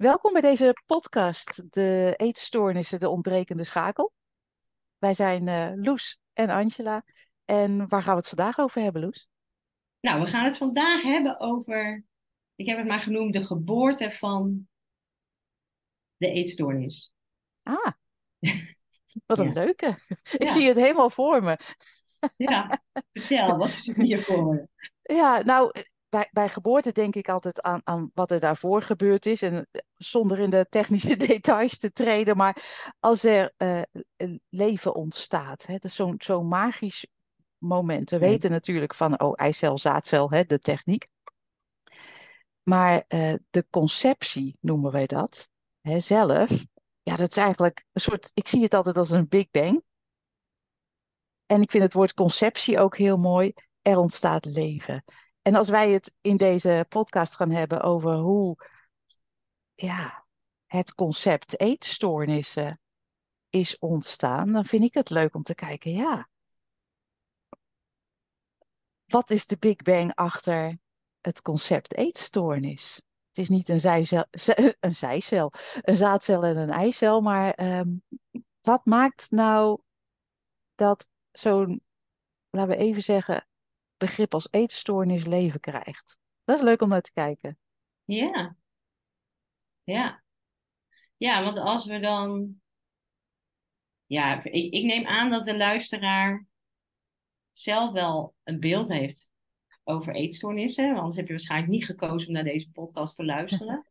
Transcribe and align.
Welkom 0.00 0.32
bij 0.32 0.40
deze 0.40 0.76
podcast, 0.86 1.72
de 1.72 2.14
eetstoornissen, 2.16 3.00
de 3.00 3.08
ontbrekende 3.08 3.64
schakel. 3.64 4.12
Wij 4.98 5.14
zijn 5.14 5.46
uh, 5.46 5.84
Loes 5.84 6.18
en 6.32 6.50
Angela. 6.50 7.04
En 7.44 7.88
waar 7.88 8.02
gaan 8.02 8.12
we 8.12 8.18
het 8.18 8.28
vandaag 8.28 8.58
over 8.58 8.82
hebben, 8.82 9.02
Loes? 9.02 9.28
Nou, 10.00 10.20
we 10.20 10.26
gaan 10.26 10.44
het 10.44 10.56
vandaag 10.56 11.02
hebben 11.02 11.40
over, 11.40 12.04
ik 12.54 12.66
heb 12.66 12.78
het 12.78 12.86
maar 12.86 13.00
genoemd, 13.00 13.32
de 13.32 13.46
geboorte 13.46 14.10
van 14.10 14.68
de 16.16 16.30
eetstoornis. 16.30 17.12
Ah, 17.62 17.92
wat 19.26 19.38
een 19.38 19.52
leuke. 19.52 19.98
Ik 20.38 20.48
zie 20.48 20.66
het 20.68 20.76
helemaal 20.76 21.10
voor 21.10 21.42
me. 21.42 21.58
Ja, 22.36 22.82
vertel, 23.12 23.56
wat 23.56 23.72
is 23.72 23.86
het 23.86 23.96
hier 23.96 24.22
voor 24.22 24.44
me? 24.44 24.68
Ja, 25.02 25.42
nou, 25.42 25.72
bij, 26.10 26.28
bij 26.32 26.48
geboorte 26.48 26.92
denk 26.92 27.14
ik 27.14 27.28
altijd 27.28 27.62
aan, 27.62 27.80
aan 27.84 28.10
wat 28.14 28.30
er 28.30 28.40
daarvoor 28.40 28.82
gebeurd 28.82 29.26
is. 29.26 29.42
En 29.42 29.68
eh, 29.70 29.80
zonder 29.96 30.38
in 30.38 30.50
de 30.50 30.66
technische 30.68 31.16
details 31.26 31.78
te 31.78 31.92
treden. 31.92 32.36
Maar 32.36 32.92
als 33.00 33.24
er 33.24 33.54
uh, 33.58 33.82
leven 34.48 34.94
ontstaat, 34.94 35.66
hè, 35.66 35.72
dat 35.72 35.84
is 35.84 35.94
zo'n 35.94 36.14
zo'n 36.18 36.48
magisch 36.48 37.06
moment. 37.58 38.10
We 38.10 38.18
weten 38.18 38.50
natuurlijk 38.50 38.94
van, 38.94 39.20
oh, 39.20 39.32
eicel, 39.34 39.78
zaadcel, 39.78 40.30
hè, 40.30 40.44
de 40.44 40.58
techniek. 40.58 41.06
Maar 42.62 43.04
uh, 43.08 43.34
de 43.50 43.66
conceptie 43.70 44.56
noemen 44.60 44.92
wij 44.92 45.06
dat, 45.06 45.48
hè, 45.80 46.00
zelf. 46.00 46.64
Ja, 47.02 47.16
dat 47.16 47.30
is 47.30 47.36
eigenlijk 47.36 47.84
een 47.92 48.00
soort, 48.00 48.30
ik 48.34 48.48
zie 48.48 48.62
het 48.62 48.74
altijd 48.74 48.96
als 48.96 49.10
een 49.10 49.28
Big 49.28 49.50
Bang. 49.50 49.82
En 51.46 51.62
ik 51.62 51.70
vind 51.70 51.82
het 51.82 51.92
woord 51.92 52.14
conceptie 52.14 52.78
ook 52.78 52.96
heel 52.96 53.16
mooi. 53.16 53.52
Er 53.82 53.98
ontstaat 53.98 54.44
leven. 54.44 55.04
En 55.42 55.54
als 55.54 55.68
wij 55.68 55.90
het 55.90 56.12
in 56.20 56.36
deze 56.36 56.86
podcast 56.88 57.34
gaan 57.34 57.50
hebben 57.50 57.82
over 57.82 58.14
hoe 58.14 58.56
ja, 59.74 60.26
het 60.66 60.94
concept 60.94 61.60
eetstoornissen 61.60 62.80
is 63.48 63.78
ontstaan, 63.78 64.52
dan 64.52 64.64
vind 64.64 64.84
ik 64.84 64.94
het 64.94 65.10
leuk 65.10 65.34
om 65.34 65.42
te 65.42 65.54
kijken, 65.54 65.92
ja, 65.92 66.28
wat 69.04 69.30
is 69.30 69.46
de 69.46 69.56
Big 69.58 69.76
Bang 69.76 70.14
achter 70.14 70.78
het 71.20 71.42
concept 71.42 71.94
eetstoornis? 71.96 73.02
Het 73.28 73.38
is 73.38 73.48
niet 73.48 73.68
een, 73.68 73.80
zijcel, 73.80 74.24
een 74.80 74.94
zijcel, 74.94 75.52
een 75.80 75.96
zaadcel 75.96 76.44
en 76.44 76.56
een 76.56 76.70
eicel, 76.70 77.20
maar 77.20 77.78
um, 77.78 78.02
wat 78.60 78.84
maakt 78.84 79.30
nou 79.30 79.80
dat 80.74 81.08
zo'n, 81.30 81.82
laten 82.50 82.76
we 82.76 82.76
even 82.76 83.02
zeggen, 83.02 83.46
begrip 84.00 84.34
als 84.34 84.48
eetstoornis 84.50 85.26
leven 85.26 85.60
krijgt. 85.60 86.18
Dat 86.44 86.56
is 86.56 86.64
leuk 86.64 86.82
om 86.82 86.88
naar 86.88 87.00
te 87.00 87.12
kijken. 87.12 87.58
Ja. 88.04 88.56
Ja. 89.82 90.22
Ja, 91.16 91.44
want 91.44 91.58
als 91.58 91.86
we 91.86 91.98
dan. 91.98 92.60
Ja, 94.06 94.44
ik, 94.44 94.72
ik 94.72 94.84
neem 94.84 95.06
aan 95.06 95.30
dat 95.30 95.44
de 95.44 95.56
luisteraar 95.56 96.46
zelf 97.52 97.92
wel 97.92 98.34
een 98.44 98.60
beeld 98.60 98.88
heeft 98.88 99.30
over 99.84 100.14
eetstoornissen. 100.14 100.86
Want 100.86 100.98
anders 100.98 101.16
heb 101.16 101.26
je 101.26 101.32
waarschijnlijk 101.32 101.72
niet 101.72 101.84
gekozen 101.84 102.28
om 102.28 102.34
naar 102.34 102.44
deze 102.44 102.70
podcast 102.70 103.16
te 103.16 103.24
luisteren. 103.24 103.84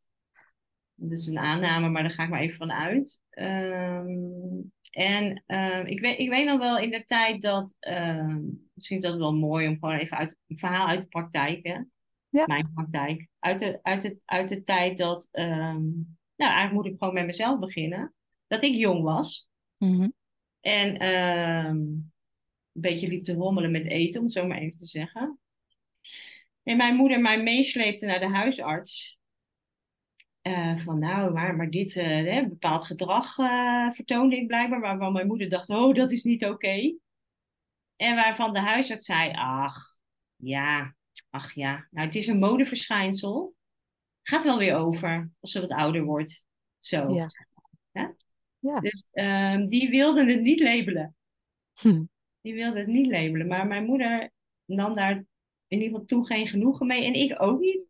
Dat 1.01 1.11
is 1.11 1.27
een 1.27 1.37
aanname, 1.37 1.89
maar 1.89 2.01
daar 2.01 2.11
ga 2.11 2.23
ik 2.23 2.29
maar 2.29 2.41
even 2.41 2.57
van 2.57 2.71
uit. 2.71 3.23
Um, 3.29 4.71
en 4.91 5.43
uh, 5.47 5.85
ik, 5.85 5.99
weet, 5.99 6.19
ik 6.19 6.29
weet 6.29 6.45
nog 6.45 6.59
wel 6.59 6.77
in 6.77 6.89
de 6.89 7.05
tijd 7.05 7.41
dat, 7.41 7.75
uh, 7.79 8.35
misschien 8.79 8.97
is 8.97 9.03
dat 9.03 9.17
wel 9.17 9.33
mooi 9.33 9.67
om 9.67 9.77
gewoon 9.79 9.95
even 9.95 10.17
uit, 10.17 10.35
een 10.47 10.57
verhaal 10.57 10.87
uit 10.87 11.01
de 11.01 11.07
praktijk, 11.07 11.65
hè? 11.65 11.77
Ja. 12.29 12.45
mijn 12.45 12.71
praktijk, 12.73 13.27
uit 13.39 13.59
de, 13.59 13.79
uit, 13.81 14.01
de, 14.01 14.19
uit 14.25 14.49
de 14.49 14.63
tijd 14.63 14.97
dat, 14.97 15.27
um, 15.31 16.17
nou 16.35 16.51
eigenlijk 16.51 16.73
moet 16.73 16.85
ik 16.85 16.95
gewoon 16.97 17.13
met 17.13 17.25
mezelf 17.25 17.59
beginnen, 17.59 18.13
dat 18.47 18.63
ik 18.63 18.75
jong 18.75 19.03
was. 19.03 19.47
Mm-hmm. 19.77 20.13
En 20.61 21.03
een 21.03 22.11
beetje 22.71 23.07
liep 23.07 23.23
te 23.23 23.33
rommelen 23.33 23.71
met 23.71 23.85
eten, 23.85 24.19
om 24.19 24.25
het 24.25 24.35
zo 24.35 24.47
maar 24.47 24.57
even 24.57 24.77
te 24.77 24.85
zeggen. 24.85 25.39
En 26.63 26.77
mijn 26.77 26.95
moeder 26.95 27.21
mij 27.21 27.43
meesleepte 27.43 28.05
naar 28.05 28.19
de 28.19 28.29
huisarts. 28.29 29.17
Uh, 30.43 30.77
van 30.77 30.99
nou, 30.99 31.33
maar, 31.33 31.55
maar 31.55 31.69
dit 31.69 31.95
uh, 31.95 32.47
bepaald 32.47 32.85
gedrag 32.85 33.37
uh, 33.37 33.91
vertoonde 33.91 34.35
ik 34.35 34.47
blijkbaar, 34.47 34.79
waarvan 34.79 35.13
mijn 35.13 35.27
moeder 35.27 35.49
dacht, 35.49 35.69
oh, 35.69 35.95
dat 35.95 36.11
is 36.11 36.23
niet 36.23 36.43
oké. 36.43 36.53
Okay. 36.53 36.97
En 37.99 38.15
waarvan 38.15 38.53
de 38.53 38.59
huisarts 38.59 39.05
zei, 39.05 39.31
ach, 39.33 39.97
ja, 40.35 40.95
ach 41.29 41.53
ja, 41.53 41.87
nou 41.91 42.05
het 42.05 42.15
is 42.15 42.27
een 42.27 42.39
modeverschijnsel. 42.39 43.55
Gaat 44.21 44.43
wel 44.43 44.57
weer 44.57 44.75
over 44.75 45.31
als 45.39 45.51
ze 45.51 45.61
wat 45.61 45.69
ouder 45.69 46.03
wordt. 46.03 46.45
Zo. 46.79 47.13
Ja. 47.13 47.27
ja? 47.91 48.15
ja. 48.59 48.79
Dus 48.79 49.07
um, 49.11 49.69
die 49.69 49.89
wilden 49.89 50.27
het 50.27 50.41
niet 50.41 50.59
labelen. 50.59 51.15
Hm. 51.79 52.03
Die 52.41 52.53
wilde 52.53 52.79
het 52.79 52.87
niet 52.87 53.07
labelen. 53.07 53.47
Maar 53.47 53.67
mijn 53.67 53.85
moeder 53.85 54.31
nam 54.65 54.95
daar 54.95 55.15
in 55.67 55.77
ieder 55.77 55.87
geval 55.87 56.05
toen 56.05 56.25
geen 56.25 56.47
genoegen 56.47 56.87
mee. 56.87 57.05
En 57.05 57.13
ik 57.13 57.41
ook 57.41 57.59
niet 57.59 57.81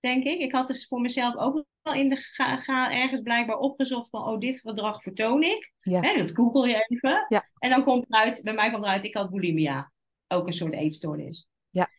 denk 0.00 0.24
ik. 0.24 0.38
Ik 0.38 0.52
had 0.52 0.66
dus 0.66 0.86
voor 0.86 1.00
mezelf 1.00 1.36
ook 1.36 1.64
wel 1.82 1.94
in 1.94 2.08
de 2.08 2.16
ga, 2.16 2.56
ga 2.56 2.92
ergens 2.92 3.20
blijkbaar 3.20 3.58
opgezocht 3.58 4.10
van, 4.10 4.22
oh, 4.22 4.38
dit 4.38 4.60
gedrag 4.60 5.02
vertoon 5.02 5.42
ik. 5.42 5.72
Ja. 5.80 6.00
Hè, 6.00 6.18
dat 6.18 6.36
google 6.36 6.68
je 6.68 6.84
even. 6.88 7.26
Ja. 7.28 7.48
En 7.58 7.70
dan 7.70 7.84
komt 7.84 8.04
eruit, 8.08 8.40
bij 8.42 8.54
mij 8.54 8.70
komt 8.70 8.84
eruit, 8.84 9.04
ik 9.04 9.14
had 9.14 9.30
bulimia. 9.30 9.92
Ook 10.28 10.46
een 10.46 10.52
soort 10.52 10.74
eetstoornis. 10.74 11.48
Ja. 11.70 11.90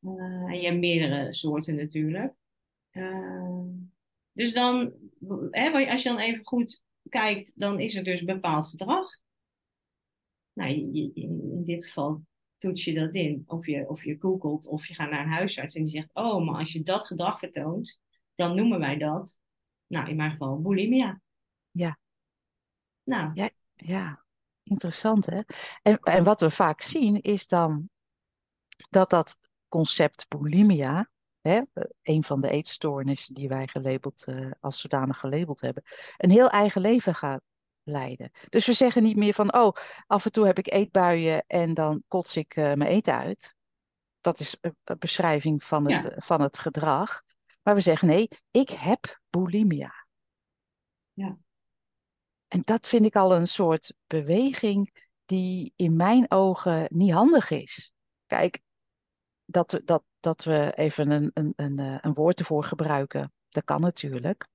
Uh, 0.00 0.50
en 0.50 0.60
je 0.60 0.66
hebt 0.66 0.78
meerdere 0.78 1.34
soorten 1.34 1.74
natuurlijk. 1.74 2.34
Uh, 2.92 3.64
dus 4.32 4.52
dan, 4.52 4.92
hè, 5.50 5.88
als 5.90 6.02
je 6.02 6.08
dan 6.08 6.18
even 6.18 6.44
goed 6.44 6.82
kijkt, 7.08 7.52
dan 7.60 7.80
is 7.80 7.96
er 7.96 8.04
dus 8.04 8.24
bepaald 8.24 8.66
gedrag. 8.66 9.06
Nou, 10.52 10.70
in 11.14 11.62
dit 11.64 11.86
geval 11.86 12.22
toets 12.58 12.84
je 12.84 12.94
dat 12.94 13.14
in. 13.14 13.42
Of 13.46 13.66
je, 13.66 13.88
of 13.88 14.04
je 14.04 14.16
googelt 14.18 14.66
of 14.66 14.86
je 14.86 14.94
gaat 14.94 15.10
naar 15.10 15.20
een 15.20 15.32
huisarts 15.32 15.74
en 15.74 15.82
die 15.84 15.92
zegt: 15.92 16.10
Oh, 16.12 16.46
maar 16.46 16.58
als 16.58 16.72
je 16.72 16.82
dat 16.82 17.06
gedrag 17.06 17.38
vertoont, 17.38 18.00
dan 18.34 18.54
noemen 18.54 18.78
wij 18.78 18.98
dat, 18.98 19.40
nou 19.86 20.08
in 20.08 20.16
mijn 20.16 20.30
geval, 20.30 20.60
bulimia. 20.60 21.20
Ja. 21.70 21.98
Nou. 23.04 23.30
Ja, 23.34 23.50
ja. 23.74 24.24
interessant 24.62 25.26
hè. 25.26 25.40
En, 25.82 25.98
en 25.98 26.24
wat 26.24 26.40
we 26.40 26.50
vaak 26.50 26.82
zien 26.82 27.20
is 27.20 27.46
dan 27.46 27.90
dat 28.90 29.10
dat 29.10 29.38
concept 29.68 30.28
bulimia, 30.28 31.10
hè, 31.40 31.60
een 32.02 32.24
van 32.24 32.40
de 32.40 32.50
eetstoornissen 32.50 33.34
die 33.34 33.48
wij 33.48 33.68
gelabeld, 33.68 34.24
uh, 34.28 34.50
als 34.60 34.80
zodanig 34.80 35.18
gelabeld 35.18 35.60
hebben, 35.60 35.82
een 36.16 36.30
heel 36.30 36.48
eigen 36.48 36.80
leven 36.80 37.14
gaat 37.14 37.42
leiden. 37.88 38.30
Dus 38.48 38.66
we 38.66 38.72
zeggen 38.72 39.02
niet 39.02 39.16
meer 39.16 39.34
van, 39.34 39.54
oh, 39.54 39.72
af 40.06 40.24
en 40.24 40.32
toe 40.32 40.46
heb 40.46 40.58
ik 40.58 40.72
eetbuien 40.72 41.44
en 41.46 41.74
dan 41.74 42.02
kots 42.08 42.36
ik 42.36 42.56
uh, 42.56 42.64
mijn 42.64 42.90
eten 42.90 43.14
uit. 43.14 43.54
Dat 44.20 44.40
is 44.40 44.56
een 44.60 44.98
beschrijving 44.98 45.64
van 45.64 45.90
het, 45.90 46.02
ja. 46.02 46.14
van 46.16 46.40
het 46.40 46.58
gedrag. 46.58 47.22
Maar 47.62 47.74
we 47.74 47.80
zeggen 47.80 48.08
nee, 48.08 48.28
ik 48.50 48.70
heb 48.70 49.20
bulimia. 49.30 50.06
Ja. 51.12 51.38
En 52.48 52.60
dat 52.60 52.88
vind 52.88 53.04
ik 53.04 53.16
al 53.16 53.34
een 53.34 53.48
soort 53.48 53.94
beweging 54.06 55.06
die 55.24 55.72
in 55.76 55.96
mijn 55.96 56.30
ogen 56.30 56.86
niet 56.88 57.12
handig 57.12 57.50
is. 57.50 57.92
Kijk, 58.26 58.60
dat 59.44 59.72
we, 59.72 59.84
dat, 59.84 60.04
dat 60.20 60.44
we 60.44 60.72
even 60.76 61.10
een, 61.10 61.30
een, 61.34 61.52
een, 61.56 61.78
eh, 61.78 61.98
een 62.00 62.14
woord 62.14 62.38
ervoor 62.38 62.64
gebruiken, 62.64 63.32
dat 63.48 63.64
kan 63.64 63.80
natuurlijk. 63.80 64.48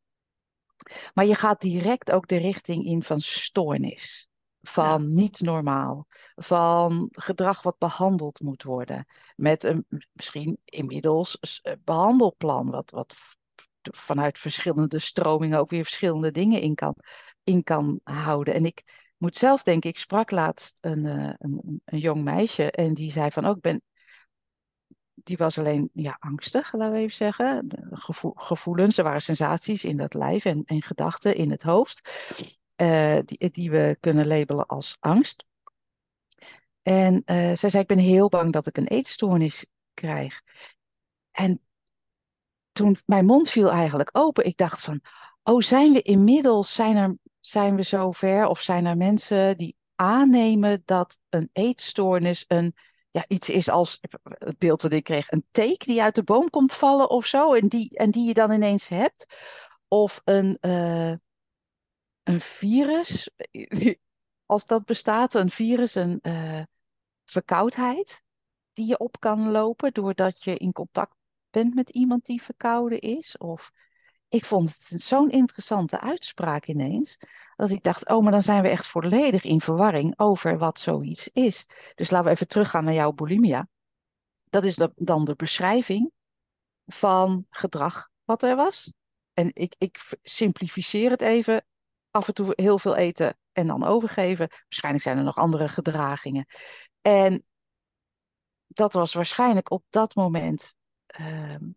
Maar 1.14 1.26
je 1.26 1.36
gaat 1.36 1.62
direct 1.62 2.12
ook 2.12 2.28
de 2.28 2.38
richting 2.38 2.86
in 2.86 3.04
van 3.04 3.20
stoornis, 3.22 4.28
van 4.62 5.02
ja. 5.02 5.08
niet 5.08 5.42
normaal, 5.42 6.08
van 6.36 7.08
gedrag 7.12 7.62
wat 7.62 7.78
behandeld 7.78 8.40
moet 8.40 8.64
worden. 8.64 9.06
Met 9.36 9.64
een 9.64 9.86
misschien 10.12 10.58
inmiddels 10.66 11.62
behandelplan, 11.84 12.69
wat, 12.69 12.92
wat 12.92 13.16
vanuit 13.81 14.40
verschillende 14.40 15.00
stromingen 15.00 15.60
ook 15.60 15.69
weer 15.69 15.84
verschillende 15.84 16.31
dingen 16.31 16.62
in 16.62 16.75
kan, 16.75 16.96
in 17.44 17.63
kan 17.63 18.00
houden. 18.04 18.54
En 18.54 18.66
ik 18.66 18.84
moet 19.18 19.38
zelf 19.38 19.63
denken, 19.63 19.90
ik 19.90 19.98
sprak 19.98 20.31
laatst 20.31 20.78
een, 20.81 21.06
een, 21.06 21.81
een 21.86 22.00
jong 22.00 22.24
meisje 22.24 22.72
en 22.72 22.94
die 22.94 23.12
zei 23.12 23.31
van 23.31 23.46
ook, 23.46 23.52
oh, 23.52 23.56
ik 23.56 23.62
ben 23.62 23.81
die 25.24 25.38
was 25.38 25.58
alleen 25.58 25.90
ja, 25.94 26.18
angstig, 26.20 26.74
laten 26.74 26.94
we 26.94 27.00
even 27.00 27.16
zeggen. 27.16 27.68
Gevoel, 27.92 28.34
gevoelens, 28.36 28.98
er 28.98 29.04
waren 29.04 29.22
sensaties 29.22 29.84
in 29.84 29.98
dat 29.98 30.14
lijf 30.14 30.46
en, 30.46 30.64
en 30.66 30.81
gedachten 30.81 31.36
in 31.36 31.52
het 31.52 31.62
hoofd, 31.62 32.10
uh, 32.75 33.20
die, 33.25 33.50
die 33.52 33.72
we 33.72 33.98
kunnen 34.00 34.28
labelen 34.28 34.66
als 34.66 34.98
angst. 35.00 35.46
En 36.81 37.14
uh, 37.14 37.36
zij 37.36 37.70
zei, 37.70 37.78
ik 37.78 37.88
ben 37.88 37.98
heel 37.98 38.30
bang 38.30 38.52
dat 38.52 38.68
ik 38.68 38.78
een 38.78 38.88
eetstoornis 38.88 39.66
krijg. 39.94 40.42
En 41.31 41.62
toen 42.72 42.98
mijn 43.06 43.26
mond 43.26 43.50
viel 43.50 43.72
eigenlijk 43.72 44.10
open, 44.12 44.46
ik 44.46 44.58
dacht 44.58 44.81
van, 44.81 45.02
oh, 45.44 45.62
zijn 45.62 45.94
we 45.94 46.02
inmiddels, 46.02 46.74
zijn, 46.74 46.96
er, 46.96 47.18
zijn 47.40 47.76
we 47.76 47.84
zover 47.84 48.48
of 48.48 48.62
zijn 48.62 48.86
er 48.86 48.98
mensen 48.98 49.58
die 49.58 49.76
aannemen 49.96 50.81
dat 50.86 51.19
een 51.30 51.50
eetstoornis 51.54 52.46
een 52.48 52.76
ja, 53.13 53.25
iets 53.27 53.50
is 53.50 53.69
als 53.69 54.00
het 54.24 54.57
beeld 54.57 54.81
wat 54.81 54.92
ik 54.92 55.04
kreeg, 55.04 55.31
een 55.31 55.45
teek 55.51 55.86
die 55.86 56.01
uit 56.01 56.15
de 56.15 56.24
boom 56.24 56.50
komt 56.50 56.74
vallen 56.74 57.10
of 57.10 57.25
zo, 57.25 57.54
en 57.54 57.68
die, 57.68 57.98
en 57.98 58.12
die 58.12 58.27
je 58.27 58.33
dan 58.33 58.51
ineens 58.51 58.88
hebt? 58.88 59.25
of 59.94 60.21
een, 60.24 60.57
eh, 60.60 61.13
een 62.24 62.42
virus, 62.42 63.30
als 64.45 64.65
dat 64.65 64.86
bestaat, 64.86 65.33
een 65.33 65.51
virus, 65.51 65.95
een 65.95 66.19
eh, 66.21 66.62
verkoudheid 67.25 68.24
die 68.74 68.88
je 68.88 68.98
op 68.98 69.19
kan 69.19 69.51
lopen 69.51 69.94
doordat 69.94 70.44
je 70.44 70.57
in 70.57 70.71
contact 70.71 71.16
bent 71.50 71.75
met 71.75 71.89
iemand 71.89 72.25
die 72.25 72.42
verkouden 72.42 73.00
is. 73.00 73.38
Of 73.38 73.71
ik 74.33 74.45
vond 74.45 74.75
het 74.88 75.01
zo'n 75.01 75.30
interessante 75.30 76.00
uitspraak 76.00 76.68
ineens, 76.68 77.18
dat 77.56 77.69
ik 77.69 77.83
dacht, 77.83 78.07
oh, 78.07 78.24
maar 78.24 78.31
dan 78.31 78.41
zijn 78.41 78.62
we 78.62 78.69
echt 78.69 78.88
volledig 78.88 79.44
in 79.44 79.62
verwarring 79.62 80.19
over 80.19 80.57
wat 80.57 80.80
zoiets 80.80 81.27
is. 81.27 81.65
Dus 81.95 82.09
laten 82.09 82.25
we 82.27 82.33
even 82.33 82.47
teruggaan 82.47 82.83
naar 82.83 82.94
jouw 82.94 83.12
bulimia. 83.12 83.68
Dat 84.50 84.63
is 84.63 84.80
dan 84.95 85.25
de 85.25 85.35
beschrijving 85.35 86.12
van 86.85 87.45
gedrag 87.50 88.09
wat 88.24 88.44
er 88.44 88.56
was. 88.56 88.91
En 89.33 89.50
ik, 89.53 89.75
ik 89.77 90.18
simplificeer 90.24 91.09
het 91.09 91.21
even. 91.21 91.65
Af 92.12 92.27
en 92.27 92.33
toe 92.33 92.53
heel 92.56 92.80
veel 92.80 92.95
eten 92.95 93.38
en 93.51 93.68
dan 93.68 93.83
overgeven. 93.83 94.47
Waarschijnlijk 94.50 95.03
zijn 95.03 95.18
er 95.18 95.24
nog 95.24 95.38
andere 95.38 95.68
gedragingen. 95.68 96.45
En 97.01 97.45
dat 98.68 98.94
was 98.94 99.13
waarschijnlijk 99.13 99.71
op 99.71 99.83
dat 99.89 100.15
moment 100.15 100.75
ehm, 101.06 101.69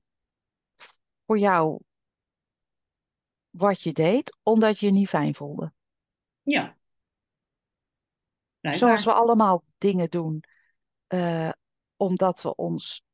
voor 1.27 1.39
jou 1.39 1.81
wat 3.57 3.81
je 3.81 3.93
deed, 3.93 4.37
omdat 4.43 4.79
je 4.79 4.87
je 4.87 4.93
niet 4.93 5.09
fijn 5.09 5.35
voelde. 5.35 5.73
Ja. 6.43 6.77
Zoals 8.61 9.05
we 9.05 9.13
allemaal 9.13 9.65
dingen 9.79 10.11
doen, 10.11 10.43
uh, 11.09 11.51
omdat 11.97 12.43
we 12.43 12.55
ons 12.55 13.05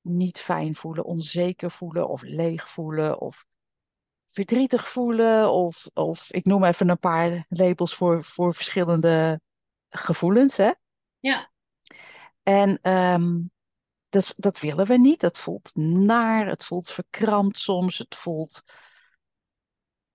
niet 0.00 0.38
fijn 0.38 0.76
voelen, 0.76 1.04
onzeker 1.04 1.70
voelen 1.70 2.08
of 2.08 2.22
leeg 2.22 2.68
voelen 2.68 3.20
of 3.20 3.46
verdrietig 4.28 4.88
voelen. 4.88 5.52
Of, 5.52 5.86
of 5.92 6.32
ik 6.32 6.44
noem 6.44 6.64
even 6.64 6.88
een 6.88 6.98
paar 6.98 7.46
labels 7.48 7.94
voor, 7.94 8.22
voor 8.24 8.54
verschillende 8.54 9.40
gevoelens. 9.88 10.56
Hè? 10.56 10.70
Ja. 11.18 11.50
En 12.42 12.90
um, 12.90 13.50
dat, 14.08 14.32
dat 14.36 14.60
willen 14.60 14.86
we 14.86 14.98
niet. 14.98 15.22
Het 15.22 15.38
voelt 15.38 15.70
naar, 15.74 16.46
het 16.46 16.64
voelt 16.64 16.90
verkrampt 16.90 17.58
soms, 17.58 17.98
het 17.98 18.14
voelt, 18.14 18.62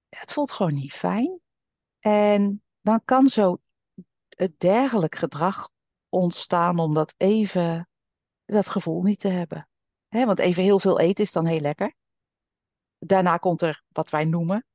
het 0.09 0.33
voelt 0.33 0.51
gewoon 0.51 0.73
niet 0.73 0.93
fijn. 0.93 1.39
En 1.99 2.63
dan 2.81 3.01
kan 3.05 3.27
zo 3.27 3.61
het 4.29 4.59
dergelijk 4.59 5.15
gedrag 5.15 5.69
ontstaan 6.09 6.79
om 6.79 6.93
dat 6.93 7.13
even, 7.17 7.89
dat 8.45 8.69
gevoel 8.69 9.01
niet 9.01 9.19
te 9.19 9.27
hebben. 9.27 9.69
He, 10.07 10.25
want 10.25 10.39
even 10.39 10.63
heel 10.63 10.79
veel 10.79 10.99
eten 10.99 11.23
is 11.23 11.31
dan 11.31 11.45
heel 11.45 11.59
lekker. 11.59 11.95
Daarna 12.97 13.37
komt 13.37 13.61
er 13.61 13.83
wat 13.87 14.09
wij 14.09 14.25
noemen 14.25 14.65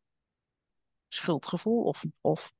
schuldgevoel 1.08 1.84
of, 1.84 2.04
of 2.20 2.52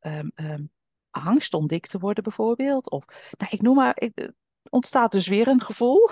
um, 0.00 0.70
angst 1.10 1.54
om 1.54 1.66
dik 1.66 1.86
te 1.86 1.98
worden 1.98 2.24
bijvoorbeeld. 2.24 2.90
Of, 2.90 3.04
nou, 3.38 3.52
ik 3.52 3.62
noem 3.62 3.74
maar, 3.74 4.00
ik, 4.00 4.32
ontstaat 4.70 5.12
dus 5.12 5.28
weer 5.28 5.48
een 5.48 5.60
gevoel. 5.60 6.08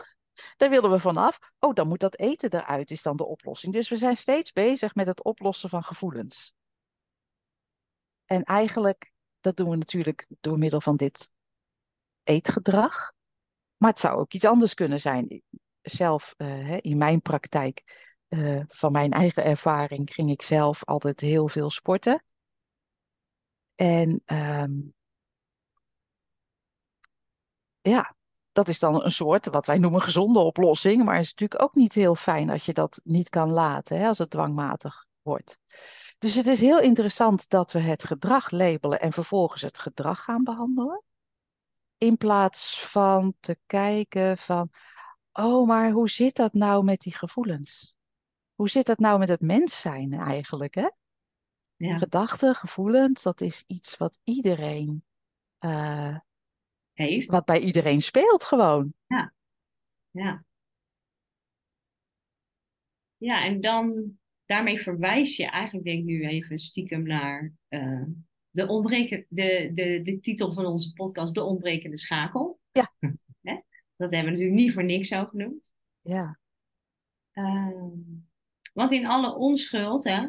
Daar 0.56 0.70
willen 0.70 0.90
we 0.90 0.98
vanaf. 0.98 1.38
Oh, 1.58 1.74
dan 1.74 1.88
moet 1.88 2.00
dat 2.00 2.18
eten 2.18 2.54
eruit, 2.54 2.90
is 2.90 3.02
dan 3.02 3.16
de 3.16 3.26
oplossing. 3.26 3.72
Dus 3.72 3.88
we 3.88 3.96
zijn 3.96 4.16
steeds 4.16 4.52
bezig 4.52 4.94
met 4.94 5.06
het 5.06 5.22
oplossen 5.22 5.68
van 5.68 5.84
gevoelens. 5.84 6.54
En 8.24 8.42
eigenlijk, 8.42 9.12
dat 9.40 9.56
doen 9.56 9.70
we 9.70 9.76
natuurlijk 9.76 10.26
door 10.40 10.58
middel 10.58 10.80
van 10.80 10.96
dit 10.96 11.30
eetgedrag. 12.22 13.12
Maar 13.76 13.90
het 13.90 13.98
zou 13.98 14.18
ook 14.18 14.32
iets 14.32 14.44
anders 14.44 14.74
kunnen 14.74 15.00
zijn. 15.00 15.42
Zelf, 15.82 16.34
uh, 16.36 16.78
in 16.80 16.98
mijn 16.98 17.22
praktijk, 17.22 18.06
uh, 18.28 18.62
van 18.68 18.92
mijn 18.92 19.12
eigen 19.12 19.44
ervaring, 19.44 20.14
ging 20.14 20.30
ik 20.30 20.42
zelf 20.42 20.84
altijd 20.84 21.20
heel 21.20 21.48
veel 21.48 21.70
sporten. 21.70 22.24
En 23.74 24.22
um, 24.26 24.94
ja, 27.80 28.16
dat 28.58 28.68
is 28.68 28.78
dan 28.78 29.04
een 29.04 29.10
soort, 29.10 29.46
wat 29.46 29.66
wij 29.66 29.78
noemen 29.78 30.02
gezonde 30.02 30.38
oplossing. 30.38 31.04
Maar 31.04 31.14
het 31.14 31.24
is 31.24 31.30
natuurlijk 31.30 31.62
ook 31.62 31.74
niet 31.74 31.92
heel 31.92 32.14
fijn 32.14 32.50
als 32.50 32.66
je 32.66 32.72
dat 32.72 33.00
niet 33.04 33.28
kan 33.28 33.50
laten, 33.50 33.98
hè, 33.98 34.08
als 34.08 34.18
het 34.18 34.30
dwangmatig 34.30 35.06
wordt. 35.22 35.58
Dus 36.18 36.34
het 36.34 36.46
is 36.46 36.60
heel 36.60 36.80
interessant 36.80 37.48
dat 37.48 37.72
we 37.72 37.78
het 37.78 38.04
gedrag 38.04 38.50
labelen 38.50 39.00
en 39.00 39.12
vervolgens 39.12 39.62
het 39.62 39.78
gedrag 39.78 40.24
gaan 40.24 40.44
behandelen. 40.44 41.02
In 41.98 42.16
plaats 42.16 42.86
van 42.86 43.34
te 43.40 43.58
kijken 43.66 44.38
van, 44.38 44.70
oh, 45.32 45.66
maar 45.66 45.90
hoe 45.90 46.08
zit 46.08 46.36
dat 46.36 46.52
nou 46.52 46.84
met 46.84 47.00
die 47.00 47.14
gevoelens? 47.14 47.96
Hoe 48.54 48.68
zit 48.68 48.86
dat 48.86 48.98
nou 48.98 49.18
met 49.18 49.28
het 49.28 49.40
mens 49.40 49.80
zijn 49.80 50.12
eigenlijk? 50.12 50.74
Hè? 50.74 50.88
Ja. 51.76 51.96
Gedachten, 51.96 52.54
gevoelens, 52.54 53.22
dat 53.22 53.40
is 53.40 53.64
iets 53.66 53.96
wat 53.96 54.18
iedereen 54.24 55.04
uh, 55.60 56.16
heeft. 56.98 57.26
Wat 57.26 57.44
bij 57.44 57.60
iedereen 57.60 58.02
speelt 58.02 58.44
gewoon. 58.44 58.94
Ja. 59.06 59.34
Ja. 60.10 60.44
Ja, 63.16 63.44
en 63.44 63.60
dan 63.60 64.18
daarmee 64.46 64.80
verwijs 64.80 65.36
je 65.36 65.46
eigenlijk, 65.46 65.86
denk 65.86 65.98
ik 65.98 66.04
nu 66.04 66.26
even 66.26 66.58
stiekem 66.58 67.02
naar 67.02 67.52
uh, 67.68 68.04
de, 68.50 68.66
ontbreken, 68.66 69.26
de, 69.28 69.70
de, 69.74 70.02
de 70.02 70.20
titel 70.20 70.52
van 70.52 70.66
onze 70.66 70.92
podcast, 70.92 71.34
De 71.34 71.42
Ontbrekende 71.42 71.98
Schakel. 71.98 72.60
Ja. 72.70 72.94
Dat 73.96 74.12
hebben 74.12 74.24
we 74.24 74.30
natuurlijk 74.30 74.60
niet 74.60 74.72
voor 74.72 74.84
niks 74.84 75.08
zo 75.08 75.24
genoemd. 75.24 75.72
Ja. 76.00 76.38
Uh, 77.32 77.92
want 78.72 78.92
in 78.92 79.06
alle 79.06 79.34
onschuld, 79.34 80.04
hè, 80.04 80.28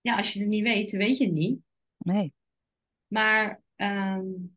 ja, 0.00 0.16
als 0.16 0.32
je 0.32 0.40
het 0.40 0.48
niet 0.48 0.62
weet, 0.62 0.90
weet 0.90 1.18
je 1.18 1.24
het 1.24 1.34
niet. 1.34 1.60
Nee. 1.98 2.32
Maar 3.06 3.62
um, 3.76 4.56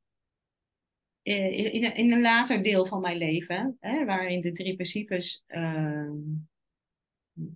in, 1.28 1.74
in, 1.74 1.96
in, 1.96 2.12
een 2.12 2.22
later 2.22 2.62
deel 2.62 2.86
van 2.86 3.02
mijn 3.02 3.18
leven, 3.18 3.78
hè, 3.80 4.06
waarin 4.06 4.42
de 4.42 4.52
drie 4.52 4.76
principes 4.76 5.44
uh, 5.48 6.10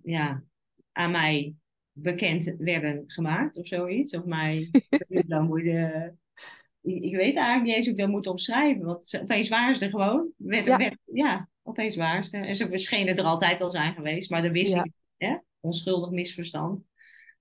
ja, 0.02 0.42
aan 0.92 1.10
mij 1.10 1.54
bekend 1.92 2.54
werden 2.58 3.04
gemaakt 3.06 3.56
of 3.56 3.66
zoiets. 3.66 4.16
Of 4.16 4.24
mij, 4.24 4.70
dan 5.26 5.46
moet 5.46 5.62
je, 5.62 6.12
ik 6.82 7.16
weet 7.16 7.36
eigenlijk 7.36 7.62
niet 7.62 7.74
eens 7.74 7.84
hoe 7.84 7.94
ik 7.94 8.00
dat 8.00 8.08
moet 8.08 8.26
omschrijven, 8.26 8.84
want 8.84 9.18
opeens 9.22 9.48
waren 9.48 9.76
ze 9.76 9.84
er 9.84 9.90
gewoon. 9.90 10.32
Werd, 10.36 10.66
ja. 10.66 10.76
Werd, 10.76 10.96
ja, 11.04 11.48
opeens 11.62 11.96
waren 11.96 12.24
ze 12.24 12.36
er. 12.36 12.44
En 12.44 12.54
ze 12.54 12.68
schenen 12.72 13.16
er 13.16 13.24
altijd 13.24 13.60
al 13.60 13.70
zijn 13.70 13.94
geweest, 13.94 14.30
maar 14.30 14.42
dat 14.42 14.52
wist 14.52 14.74
ik, 14.74 14.92
hè? 15.16 15.36
onschuldig 15.60 16.10
misverstand. 16.10 16.84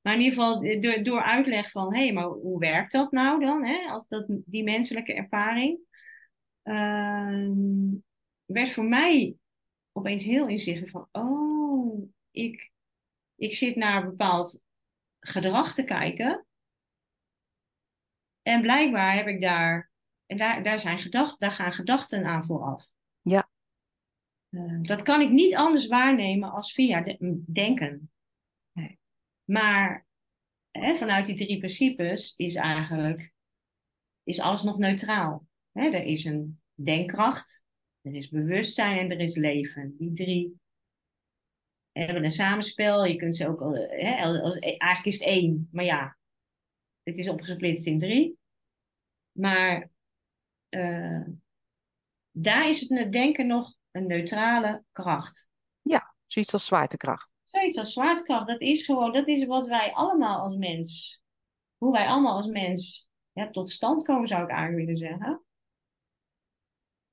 Maar 0.01 0.13
in 0.13 0.21
ieder 0.21 0.37
geval 0.37 0.79
door, 0.79 1.03
door 1.03 1.21
uitleg 1.21 1.71
van, 1.71 1.93
hé, 1.93 2.03
hey, 2.03 2.13
maar 2.13 2.27
hoe 2.27 2.59
werkt 2.59 2.91
dat 2.91 3.11
nou 3.11 3.39
dan? 3.39 3.65
Hè? 3.65 3.89
Als 3.89 4.07
dat, 4.07 4.25
die 4.27 4.63
menselijke 4.63 5.13
ervaring. 5.13 5.89
Uh, 6.63 7.49
werd 8.45 8.71
voor 8.71 8.85
mij 8.85 9.35
opeens 9.91 10.23
heel 10.23 10.47
inzichtelijk 10.47 10.91
van, 10.91 11.07
oh, 11.11 12.09
ik, 12.31 12.71
ik 13.35 13.55
zit 13.55 13.75
naar 13.75 14.01
een 14.01 14.09
bepaald 14.09 14.61
gedrag 15.19 15.73
te 15.73 15.83
kijken. 15.83 16.45
En 18.41 18.61
blijkbaar 18.61 19.15
heb 19.15 19.27
ik 19.27 19.41
daar, 19.41 19.91
en 20.25 20.37
daar, 20.37 20.63
daar, 20.63 20.79
zijn 20.79 20.99
gedacht, 20.99 21.39
daar 21.39 21.51
gaan 21.51 21.71
gedachten 21.71 22.25
aan 22.25 22.45
vooraf. 22.45 22.87
Ja. 23.21 23.49
Uh, 24.49 24.81
dat 24.81 25.01
kan 25.01 25.21
ik 25.21 25.29
niet 25.29 25.55
anders 25.55 25.87
waarnemen 25.87 26.51
als 26.51 26.73
via 26.73 27.01
de, 27.01 27.43
denken. 27.47 28.11
Nee. 28.71 28.99
Maar 29.43 30.05
hè, 30.71 30.95
vanuit 30.95 31.25
die 31.25 31.35
drie 31.35 31.57
principes 31.57 32.33
is 32.35 32.55
eigenlijk 32.55 33.33
is 34.23 34.39
alles 34.39 34.63
nog 34.63 34.77
neutraal. 34.77 35.47
Hè, 35.71 35.89
er 35.89 36.03
is 36.03 36.25
een 36.25 36.61
denkkracht, 36.73 37.63
er 38.01 38.15
is 38.15 38.29
bewustzijn 38.29 38.97
en 38.97 39.11
er 39.11 39.19
is 39.19 39.35
leven. 39.35 39.95
Die 39.97 40.13
drie 40.13 40.59
hebben 41.91 42.23
een 42.23 42.31
samenspel. 42.31 43.05
Je 43.05 43.15
kunt 43.15 43.37
ze 43.37 43.47
ook, 43.47 43.59
hè, 43.89 44.23
als, 44.23 44.59
eigenlijk 44.59 45.05
is 45.05 45.19
het 45.19 45.27
één, 45.27 45.69
maar 45.71 45.85
ja, 45.85 46.17
het 47.03 47.17
is 47.17 47.29
opgesplitst 47.29 47.85
in 47.85 47.99
drie. 47.99 48.39
Maar 49.31 49.89
uh, 50.69 51.27
daar 52.31 52.67
is 52.67 52.89
het 52.89 53.11
denken 53.11 53.47
nog 53.47 53.75
een 53.91 54.07
neutrale 54.07 54.83
kracht. 54.91 55.49
Ja, 55.81 56.15
zoiets 56.27 56.53
als 56.53 56.65
zwaartekracht. 56.65 57.33
Zoiets 57.43 57.77
als 57.77 57.93
zwaartekracht, 57.93 58.47
dat 58.47 58.61
is 58.61 58.85
gewoon, 58.85 59.13
dat 59.13 59.27
is 59.27 59.45
wat 59.45 59.67
wij 59.67 59.93
allemaal 59.93 60.41
als 60.41 60.55
mens, 60.55 61.21
hoe 61.77 61.91
wij 61.91 62.07
allemaal 62.07 62.35
als 62.35 62.47
mens 62.47 63.09
ja, 63.31 63.49
tot 63.49 63.71
stand 63.71 64.03
komen, 64.03 64.27
zou 64.27 64.43
ik 64.43 64.49
eigenlijk 64.49 64.85
willen 64.85 64.97
zeggen. 64.97 65.43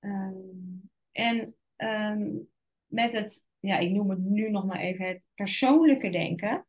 Um, 0.00 0.90
en 1.12 1.54
um, 1.76 2.48
met 2.86 3.12
het, 3.12 3.46
ja, 3.58 3.78
ik 3.78 3.90
noem 3.90 4.10
het 4.10 4.18
nu 4.18 4.50
nog 4.50 4.64
maar 4.64 4.80
even 4.80 5.06
het 5.06 5.22
persoonlijke 5.34 6.10
denken, 6.10 6.66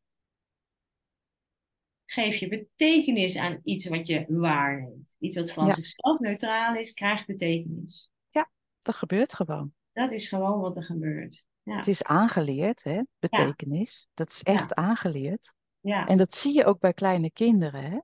geef 2.05 2.35
je 2.35 2.47
betekenis 2.47 3.37
aan 3.37 3.59
iets 3.63 3.85
wat 3.85 4.07
je 4.07 4.25
waarneemt. 4.27 5.15
Iets 5.19 5.35
wat 5.35 5.51
van 5.51 5.73
zichzelf 5.73 6.19
neutraal 6.19 6.75
is, 6.75 6.93
krijgt 6.93 7.25
betekenis. 7.25 8.11
Ja, 8.29 8.49
dat 8.81 8.95
gebeurt 8.95 9.33
gewoon. 9.33 9.73
Dat 9.91 10.11
is 10.11 10.27
gewoon 10.27 10.59
wat 10.59 10.75
er 10.75 10.83
gebeurt. 10.83 11.45
Ja. 11.63 11.75
Het 11.75 11.87
is 11.87 12.03
aangeleerd, 12.03 12.83
hè? 12.83 13.01
betekenis. 13.19 14.07
Dat 14.13 14.29
is 14.29 14.43
echt 14.43 14.73
aangeleerd. 14.73 15.53
Ja. 15.79 16.07
En 16.07 16.17
dat 16.17 16.33
zie 16.33 16.53
je 16.53 16.65
ook 16.65 16.79
bij 16.79 16.93
kleine 16.93 17.31
kinderen. 17.31 17.83
Hè? 17.83 17.99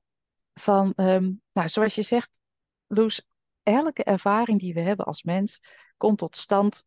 Van, 0.53 0.93
ehm, 0.95 1.33
nou, 1.53 1.69
zoals 1.69 1.95
je 1.95 2.01
zegt, 2.01 2.39
Loes, 2.87 3.27
elke 3.65 4.03
ervaring 4.03 4.59
die 4.59 4.73
we 4.73 4.81
hebben 4.81 5.05
als 5.05 5.23
mens 5.23 5.59
komt 5.97 6.17
tot 6.17 6.37
stand 6.37 6.85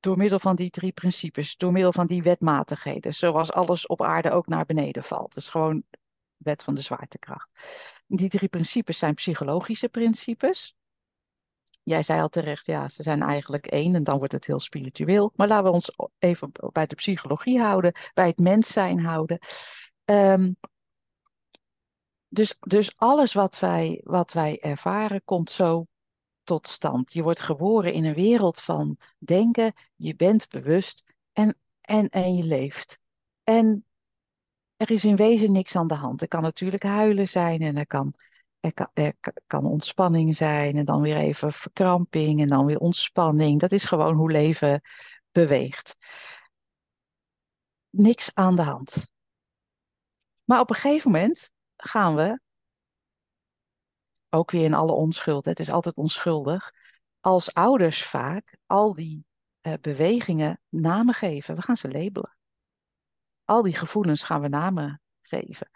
door 0.00 0.16
middel 0.16 0.38
van 0.38 0.56
die 0.56 0.70
drie 0.70 0.92
principes, 0.92 1.56
door 1.56 1.72
middel 1.72 1.92
van 1.92 2.06
die 2.06 2.22
wetmatigheden, 2.22 3.14
zoals 3.14 3.52
alles 3.52 3.86
op 3.86 4.02
aarde 4.02 4.30
ook 4.30 4.46
naar 4.46 4.64
beneden 4.64 5.04
valt. 5.04 5.34
Dat 5.34 5.42
is 5.42 5.48
gewoon 5.48 5.82
wet 6.36 6.62
van 6.62 6.74
de 6.74 6.80
zwaartekracht. 6.80 7.52
Die 8.06 8.28
drie 8.28 8.48
principes 8.48 8.98
zijn 8.98 9.14
psychologische 9.14 9.88
principes. 9.88 10.74
Jij 11.82 12.02
zei 12.02 12.20
al 12.20 12.28
terecht, 12.28 12.66
ja, 12.66 12.88
ze 12.88 13.02
zijn 13.02 13.22
eigenlijk 13.22 13.66
één 13.66 13.94
en 13.94 14.04
dan 14.04 14.18
wordt 14.18 14.32
het 14.32 14.46
heel 14.46 14.60
spiritueel. 14.60 15.32
Maar 15.36 15.48
laten 15.48 15.64
we 15.64 15.70
ons 15.70 15.96
even 16.18 16.52
bij 16.72 16.86
de 16.86 16.94
psychologie 16.94 17.60
houden, 17.60 17.92
bij 18.14 18.26
het 18.26 18.38
mens 18.38 18.72
zijn 18.72 19.00
houden. 19.00 19.38
Um, 20.04 20.56
dus, 22.32 22.56
dus 22.60 22.96
alles 22.96 23.32
wat 23.32 23.58
wij, 23.58 24.00
wat 24.04 24.32
wij 24.32 24.60
ervaren 24.60 25.24
komt 25.24 25.50
zo 25.50 25.86
tot 26.42 26.68
stand. 26.68 27.12
Je 27.12 27.22
wordt 27.22 27.40
geboren 27.40 27.92
in 27.92 28.04
een 28.04 28.14
wereld 28.14 28.60
van 28.60 28.96
denken, 29.18 29.72
je 29.96 30.16
bent 30.16 30.48
bewust 30.48 31.04
en, 31.32 31.58
en, 31.80 32.08
en 32.08 32.36
je 32.36 32.44
leeft. 32.44 32.98
En 33.44 33.84
er 34.76 34.90
is 34.90 35.04
in 35.04 35.16
wezen 35.16 35.52
niks 35.52 35.76
aan 35.76 35.86
de 35.86 35.94
hand. 35.94 36.20
Er 36.20 36.28
kan 36.28 36.42
natuurlijk 36.42 36.82
huilen 36.82 37.28
zijn 37.28 37.60
en 37.60 37.76
er 37.76 37.86
kan, 37.86 38.14
er 38.60 38.74
kan, 38.74 38.88
er 38.94 39.14
kan 39.46 39.64
ontspanning 39.64 40.36
zijn 40.36 40.76
en 40.76 40.84
dan 40.84 41.00
weer 41.00 41.16
even 41.16 41.52
verkramping 41.52 42.40
en 42.40 42.46
dan 42.46 42.66
weer 42.66 42.78
ontspanning. 42.78 43.60
Dat 43.60 43.72
is 43.72 43.84
gewoon 43.84 44.14
hoe 44.14 44.30
leven 44.30 44.80
beweegt. 45.32 45.96
Niks 47.90 48.34
aan 48.34 48.56
de 48.56 48.62
hand. 48.62 49.10
Maar 50.44 50.60
op 50.60 50.70
een 50.70 50.76
gegeven 50.76 51.10
moment 51.10 51.52
gaan 51.84 52.14
we, 52.14 52.40
ook 54.30 54.50
weer 54.50 54.64
in 54.64 54.74
alle 54.74 54.92
onschuld, 54.92 55.44
het 55.44 55.60
is 55.60 55.70
altijd 55.70 55.96
onschuldig, 55.96 56.72
als 57.20 57.54
ouders 57.54 58.04
vaak 58.04 58.56
al 58.66 58.94
die 58.94 59.24
uh, 59.62 59.72
bewegingen 59.80 60.60
namen 60.68 61.14
geven. 61.14 61.54
We 61.54 61.62
gaan 61.62 61.76
ze 61.76 61.90
labelen. 61.90 62.36
Al 63.44 63.62
die 63.62 63.76
gevoelens 63.76 64.22
gaan 64.22 64.40
we 64.40 64.48
namen 64.48 65.00
geven. 65.22 65.70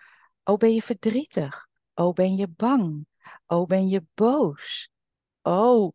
Oh, 0.44 0.56
ben 0.56 0.74
je 0.74 0.82
verdrietig? 0.82 1.66
Oh, 1.94 2.12
ben 2.12 2.34
je 2.34 2.48
bang? 2.48 3.06
Oh, 3.46 3.66
ben 3.66 3.88
je 3.88 4.04
boos? 4.14 4.90
Oh. 5.42 5.92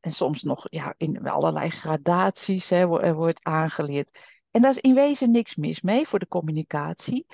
En 0.00 0.12
soms 0.12 0.42
nog 0.42 0.66
ja, 0.70 0.94
in 0.96 1.28
allerlei 1.28 1.70
gradaties 1.70 2.70
hè, 2.70 2.86
wordt 3.14 3.44
aangeleerd. 3.44 4.38
En 4.50 4.62
daar 4.62 4.70
is 4.70 4.78
in 4.78 4.94
wezen 4.94 5.30
niks 5.30 5.56
mis 5.56 5.80
mee 5.80 6.06
voor 6.06 6.18
de 6.18 6.28
communicatie. 6.28 7.26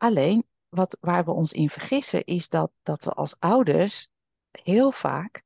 Alleen 0.00 0.46
wat, 0.68 0.96
waar 1.00 1.24
we 1.24 1.30
ons 1.30 1.52
in 1.52 1.70
vergissen 1.70 2.24
is 2.24 2.48
dat, 2.48 2.72
dat 2.82 3.04
we 3.04 3.10
als 3.10 3.36
ouders 3.38 4.08
heel 4.50 4.92
vaak 4.92 5.42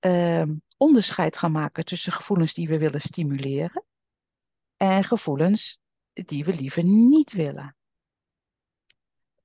uh, 0.00 0.42
onderscheid 0.76 1.36
gaan 1.36 1.52
maken 1.52 1.84
tussen 1.84 2.12
gevoelens 2.12 2.54
die 2.54 2.68
we 2.68 2.78
willen 2.78 3.00
stimuleren 3.00 3.84
en 4.76 5.04
gevoelens 5.04 5.80
die 6.12 6.44
we 6.44 6.54
liever 6.54 6.84
niet 6.84 7.32
willen. 7.32 7.76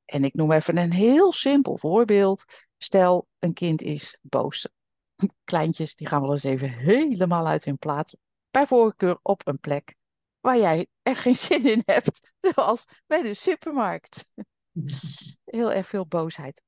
En 0.05 0.23
ik 0.23 0.33
noem 0.33 0.51
even 0.51 0.77
een 0.77 0.93
heel 0.93 1.31
simpel 1.31 1.77
voorbeeld. 1.77 2.43
Stel, 2.77 3.27
een 3.39 3.53
kind 3.53 3.81
is 3.81 4.17
boos. 4.21 4.67
Kleintjes, 5.43 5.95
die 5.95 6.07
gaan 6.07 6.21
wel 6.21 6.31
eens 6.31 6.43
even 6.43 6.69
helemaal 6.69 7.47
uit 7.47 7.65
hun 7.65 7.77
plaats. 7.77 8.15
Bij 8.51 8.67
voorkeur 8.67 9.19
op 9.21 9.47
een 9.47 9.59
plek 9.59 9.95
waar 10.39 10.57
jij 10.57 10.87
er 11.01 11.15
geen 11.15 11.35
zin 11.47 11.65
in 11.65 11.81
hebt. 11.85 12.31
Zoals 12.41 12.85
bij 13.07 13.21
de 13.21 13.33
supermarkt. 13.33 14.33
Heel 15.45 15.71
erg 15.71 15.87
veel 15.87 16.07
boosheid. 16.07 16.61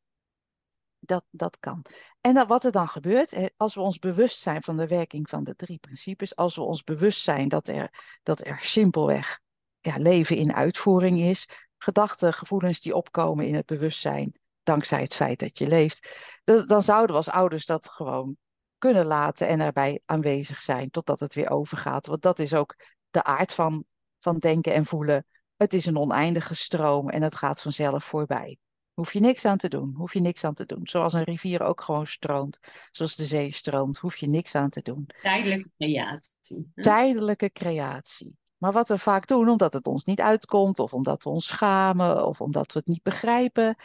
Dat, 0.99 1.25
dat 1.29 1.59
kan. 1.59 1.85
En 2.21 2.47
wat 2.47 2.65
er 2.65 2.71
dan 2.71 2.87
gebeurt, 2.87 3.51
als 3.57 3.75
we 3.75 3.81
ons 3.81 3.99
bewust 3.99 4.39
zijn 4.39 4.63
van 4.63 4.77
de 4.77 4.87
werking 4.87 5.29
van 5.29 5.43
de 5.43 5.55
drie 5.55 5.79
principes, 5.79 6.35
als 6.35 6.55
we 6.55 6.61
ons 6.61 6.83
bewust 6.83 7.21
zijn 7.21 7.49
dat 7.49 7.67
er, 7.67 8.17
dat 8.23 8.45
er 8.45 8.59
simpelweg 8.61 9.39
ja, 9.79 9.97
leven 9.97 10.35
in 10.35 10.53
uitvoering 10.53 11.19
is, 11.19 11.47
gedachten, 11.77 12.33
gevoelens 12.33 12.81
die 12.81 12.95
opkomen 12.95 13.47
in 13.47 13.55
het 13.55 13.65
bewustzijn, 13.65 14.39
dankzij 14.63 15.01
het 15.01 15.15
feit 15.15 15.39
dat 15.39 15.57
je 15.57 15.67
leeft, 15.67 16.31
dan 16.43 16.83
zouden 16.83 17.09
we 17.09 17.17
als 17.17 17.29
ouders 17.29 17.65
dat 17.65 17.89
gewoon 17.89 18.37
kunnen 18.77 19.05
laten 19.05 19.47
en 19.47 19.59
erbij 19.59 20.01
aanwezig 20.05 20.61
zijn 20.61 20.89
totdat 20.89 21.19
het 21.19 21.33
weer 21.33 21.49
overgaat. 21.49 22.05
Want 22.05 22.21
dat 22.21 22.39
is 22.39 22.53
ook 22.53 22.75
de 23.09 23.23
aard 23.23 23.53
van, 23.53 23.85
van 24.19 24.37
denken 24.37 24.73
en 24.73 24.85
voelen. 24.85 25.25
Het 25.63 25.73
is 25.73 25.85
een 25.85 25.97
oneindige 25.97 26.53
stroom 26.53 27.09
en 27.09 27.21
het 27.21 27.35
gaat 27.35 27.61
vanzelf 27.61 28.03
voorbij. 28.03 28.57
Hoef 28.93 29.13
je 29.13 29.19
niks 29.19 29.45
aan 29.45 29.57
te 29.57 29.67
doen, 29.67 29.93
hoef 29.95 30.13
je 30.13 30.19
niks 30.19 30.43
aan 30.43 30.53
te 30.53 30.65
doen. 30.65 30.79
Zoals 30.83 31.13
een 31.13 31.23
rivier 31.23 31.61
ook 31.61 31.81
gewoon 31.81 32.07
stroomt, 32.07 32.59
zoals 32.91 33.15
de 33.15 33.25
zee 33.25 33.53
stroomt, 33.53 33.97
hoef 33.97 34.15
je 34.15 34.27
niks 34.27 34.55
aan 34.55 34.69
te 34.69 34.81
doen. 34.81 35.09
Tijdelijke 35.21 35.71
creatie. 35.77 36.71
Tijdelijke 36.75 37.51
creatie. 37.51 38.37
Maar 38.57 38.71
wat 38.71 38.87
we 38.87 38.97
vaak 38.97 39.27
doen, 39.27 39.49
omdat 39.49 39.73
het 39.73 39.87
ons 39.87 40.03
niet 40.03 40.21
uitkomt, 40.21 40.79
of 40.79 40.93
omdat 40.93 41.23
we 41.23 41.29
ons 41.29 41.47
schamen, 41.47 42.25
of 42.25 42.41
omdat 42.41 42.73
we 42.73 42.79
het 42.79 42.87
niet 42.87 43.03
begrijpen, 43.03 43.75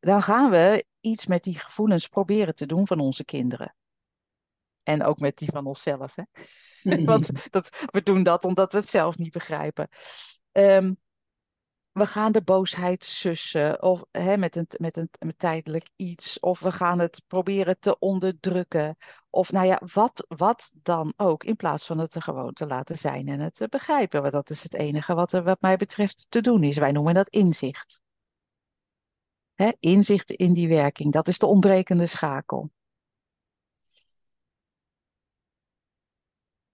dan 0.00 0.22
gaan 0.22 0.50
we 0.50 0.84
iets 1.00 1.26
met 1.26 1.42
die 1.42 1.58
gevoelens 1.58 2.08
proberen 2.08 2.54
te 2.54 2.66
doen 2.66 2.86
van 2.86 3.00
onze 3.00 3.24
kinderen. 3.24 3.74
En 4.82 5.04
ook 5.04 5.18
met 5.18 5.38
die 5.38 5.50
van 5.50 5.66
onszelf. 5.66 6.14
Hè? 6.14 6.24
Want 7.04 7.52
dat, 7.52 7.84
we 7.90 8.02
doen 8.02 8.22
dat 8.22 8.44
omdat 8.44 8.72
we 8.72 8.78
het 8.78 8.88
zelf 8.88 9.18
niet 9.18 9.32
begrijpen. 9.32 9.88
Um, 10.52 11.04
we 11.96 12.06
gaan 12.06 12.32
de 12.32 12.42
boosheid 12.42 13.04
sussen 13.04 13.82
of 13.82 14.04
hè, 14.10 14.36
met, 14.36 14.56
een, 14.56 14.66
met, 14.76 14.96
een, 14.96 15.10
met 15.18 15.38
tijdelijk 15.38 15.88
iets. 15.96 16.40
Of 16.40 16.60
we 16.60 16.72
gaan 16.72 16.98
het 16.98 17.22
proberen 17.26 17.78
te 17.80 17.98
onderdrukken. 17.98 18.96
Of 19.30 19.52
nou 19.52 19.66
ja, 19.66 19.80
wat, 19.92 20.24
wat 20.28 20.72
dan 20.82 21.12
ook. 21.16 21.44
In 21.44 21.56
plaats 21.56 21.86
van 21.86 21.98
het 21.98 22.14
er 22.14 22.22
gewoon 22.22 22.52
te 22.52 22.66
laten 22.66 22.98
zijn 22.98 23.28
en 23.28 23.40
het 23.40 23.54
te 23.54 23.68
begrijpen. 23.68 24.20
Want 24.20 24.32
dat 24.32 24.50
is 24.50 24.62
het 24.62 24.74
enige 24.74 25.14
wat 25.14 25.32
er 25.32 25.42
wat 25.42 25.60
mij 25.60 25.76
betreft 25.76 26.26
te 26.28 26.40
doen 26.40 26.62
is. 26.62 26.76
Wij 26.76 26.92
noemen 26.92 27.14
dat 27.14 27.28
inzicht. 27.28 28.00
Hè, 29.54 29.72
inzicht 29.80 30.30
in 30.30 30.52
die 30.52 30.68
werking. 30.68 31.12
Dat 31.12 31.28
is 31.28 31.38
de 31.38 31.46
ontbrekende 31.46 32.06
schakel. 32.06 32.70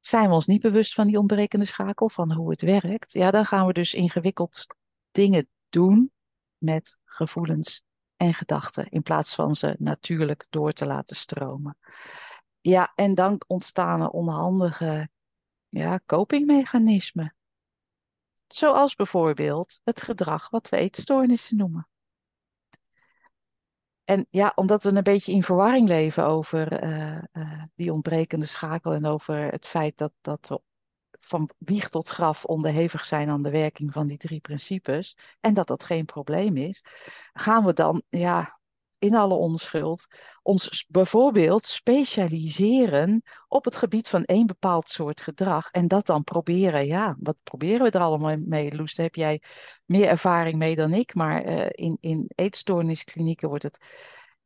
Zijn 0.00 0.28
we 0.28 0.34
ons 0.34 0.46
niet 0.46 0.62
bewust 0.62 0.94
van 0.94 1.06
die 1.06 1.18
ontbrekende 1.18 1.64
schakel, 1.64 2.08
van 2.08 2.32
hoe 2.32 2.50
het 2.50 2.60
werkt, 2.62 3.12
ja, 3.12 3.30
dan 3.30 3.44
gaan 3.44 3.66
we 3.66 3.72
dus 3.72 3.94
ingewikkeld 3.94 4.66
dingen 5.12 5.48
doen 5.68 6.12
met 6.58 6.98
gevoelens 7.04 7.82
en 8.16 8.34
gedachten, 8.34 8.88
in 8.88 9.02
plaats 9.02 9.34
van 9.34 9.56
ze 9.56 9.76
natuurlijk 9.78 10.46
door 10.50 10.72
te 10.72 10.86
laten 10.86 11.16
stromen. 11.16 11.76
Ja, 12.60 12.92
en 12.94 13.14
dan 13.14 13.42
ontstaan 13.46 14.00
er 14.00 14.08
onhandige 14.08 15.10
ja, 15.68 16.00
copingmechanismen. 16.06 17.34
Zoals 18.46 18.94
bijvoorbeeld 18.94 19.80
het 19.84 20.02
gedrag 20.02 20.50
wat 20.50 20.68
we 20.68 20.76
eetstoornissen 20.76 21.56
noemen. 21.56 21.86
En 24.04 24.26
ja, 24.30 24.52
omdat 24.54 24.82
we 24.82 24.90
een 24.90 25.02
beetje 25.02 25.32
in 25.32 25.42
verwarring 25.42 25.88
leven 25.88 26.24
over 26.24 26.84
uh, 26.84 27.22
uh, 27.32 27.62
die 27.74 27.92
ontbrekende 27.92 28.46
schakel 28.46 28.92
en 28.92 29.06
over 29.06 29.50
het 29.50 29.66
feit 29.66 29.98
dat, 29.98 30.12
dat 30.20 30.48
we 30.48 30.60
van 31.24 31.50
wieg 31.58 31.88
tot 31.88 32.08
graf 32.08 32.44
onderhevig 32.44 33.04
zijn 33.04 33.28
aan 33.28 33.42
de 33.42 33.50
werking 33.50 33.92
van 33.92 34.06
die 34.06 34.18
drie 34.18 34.40
principes 34.40 35.16
en 35.40 35.54
dat 35.54 35.66
dat 35.66 35.84
geen 35.84 36.04
probleem 36.04 36.56
is, 36.56 36.84
gaan 37.32 37.64
we 37.64 37.72
dan 37.72 38.02
ja, 38.08 38.60
in 39.02 39.14
alle 39.14 39.34
onschuld 39.34 40.06
ons 40.42 40.86
bijvoorbeeld 40.88 41.66
specialiseren 41.66 43.22
op 43.48 43.64
het 43.64 43.76
gebied 43.76 44.08
van 44.08 44.24
één 44.24 44.46
bepaald 44.46 44.88
soort 44.88 45.20
gedrag 45.20 45.70
en 45.70 45.88
dat 45.88 46.06
dan 46.06 46.24
proberen, 46.24 46.86
ja, 46.86 47.16
wat 47.18 47.36
proberen 47.42 47.82
we 47.82 47.90
er 47.90 48.00
allemaal 48.00 48.36
mee? 48.36 48.76
Loes, 48.76 48.94
daar 48.94 49.06
heb 49.06 49.14
jij 49.14 49.42
meer 49.84 50.08
ervaring 50.08 50.58
mee 50.58 50.76
dan 50.76 50.92
ik, 50.92 51.14
maar 51.14 51.46
uh, 51.46 51.66
in, 51.70 51.96
in 52.00 52.30
eetstoornisklinieken 52.34 53.48
wordt 53.48 53.62
het 53.62 53.78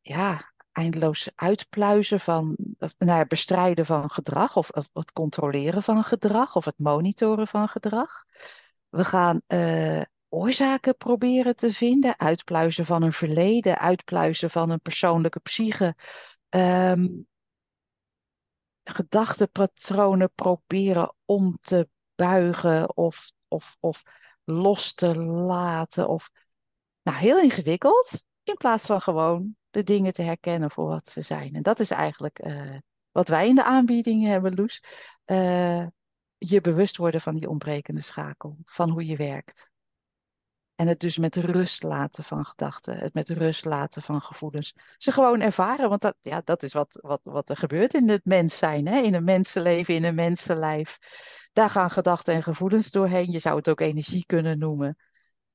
ja, 0.00 0.52
eindeloos 0.76 1.30
uitpluizen 1.34 2.20
van, 2.20 2.56
nou 2.78 3.18
ja, 3.18 3.24
bestrijden 3.24 3.86
van 3.86 4.10
gedrag 4.10 4.56
of, 4.56 4.68
het 4.92 5.12
controleren 5.12 5.82
van 5.82 6.04
gedrag 6.04 6.56
of 6.56 6.64
het 6.64 6.78
monitoren 6.78 7.46
van 7.46 7.68
gedrag. 7.68 8.24
We 8.88 9.04
gaan 9.04 9.40
uh, 9.48 10.00
oorzaken 10.28 10.96
proberen 10.96 11.56
te 11.56 11.72
vinden, 11.72 12.18
uitpluizen 12.18 12.86
van 12.86 13.02
een 13.02 13.12
verleden, 13.12 13.78
uitpluizen 13.78 14.50
van 14.50 14.70
een 14.70 14.80
persoonlijke 14.80 15.40
psyche. 15.40 15.94
Um, 16.48 17.26
gedachtepatronen 18.84 20.32
proberen 20.34 21.14
om 21.24 21.58
te 21.60 21.88
buigen 22.14 22.96
of, 22.96 23.30
of, 23.48 23.76
of 23.80 24.02
los 24.44 24.94
te 24.94 25.18
laten. 25.24 26.08
Of, 26.08 26.30
nou, 27.02 27.18
heel 27.18 27.40
ingewikkeld. 27.40 28.24
In 28.42 28.56
plaats 28.56 28.86
van 28.86 29.00
gewoon 29.00 29.56
de 29.76 29.82
dingen 29.82 30.12
te 30.12 30.22
herkennen 30.22 30.70
voor 30.70 30.88
wat 30.88 31.08
ze 31.08 31.20
zijn. 31.20 31.54
En 31.54 31.62
dat 31.62 31.80
is 31.80 31.90
eigenlijk 31.90 32.46
uh, 32.46 32.76
wat 33.10 33.28
wij 33.28 33.48
in 33.48 33.54
de 33.54 33.64
aanbieding 33.64 34.24
hebben, 34.24 34.54
Loes. 34.54 34.82
Uh, 35.26 35.86
je 36.38 36.60
bewust 36.60 36.96
worden 36.96 37.20
van 37.20 37.34
die 37.34 37.48
ontbrekende 37.48 38.00
schakel, 38.00 38.56
van 38.64 38.90
hoe 38.90 39.06
je 39.06 39.16
werkt. 39.16 39.70
En 40.74 40.86
het 40.86 41.00
dus 41.00 41.18
met 41.18 41.36
rust 41.36 41.82
laten 41.82 42.24
van 42.24 42.44
gedachten, 42.44 42.96
het 42.98 43.14
met 43.14 43.28
rust 43.28 43.64
laten 43.64 44.02
van 44.02 44.20
gevoelens. 44.20 44.74
Ze 44.96 45.12
gewoon 45.12 45.40
ervaren, 45.40 45.88
want 45.88 46.00
dat, 46.00 46.16
ja, 46.20 46.40
dat 46.44 46.62
is 46.62 46.72
wat, 46.72 46.98
wat, 47.02 47.20
wat 47.22 47.50
er 47.50 47.56
gebeurt 47.56 47.94
in 47.94 48.08
het 48.08 48.24
mens 48.24 48.58
zijn, 48.58 48.86
hè? 48.86 48.98
in 48.98 49.14
een 49.14 49.24
mensenleven, 49.24 49.94
in 49.94 50.04
een 50.04 50.14
mensenlijf. 50.14 50.98
Daar 51.52 51.70
gaan 51.70 51.90
gedachten 51.90 52.34
en 52.34 52.42
gevoelens 52.42 52.90
doorheen. 52.90 53.30
Je 53.30 53.38
zou 53.38 53.56
het 53.56 53.68
ook 53.68 53.80
energie 53.80 54.26
kunnen 54.26 54.58
noemen. 54.58 54.96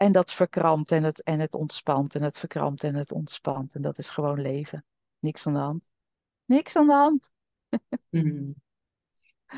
En 0.02 0.12
dat 0.12 0.34
verkrampt 0.34 0.92
en 0.92 1.04
het, 1.04 1.24
en 1.24 1.40
het 1.40 1.54
ontspant 1.54 2.16
en 2.16 2.22
het 2.22 2.38
verkrampt 2.38 2.84
en 2.84 2.96
het 2.96 3.12
ontspant. 3.12 3.76
En 3.76 3.82
dat 3.82 3.98
is 3.98 4.10
gewoon 4.10 4.42
leven. 4.42 4.86
Niks 5.20 5.48
aan 5.48 5.54
de 5.54 5.60
hand. 5.60 5.92
Niks 6.46 6.76
aan 6.76 6.88
de 6.88 6.94
hand. 6.94 7.32
Mhm. 8.10 8.52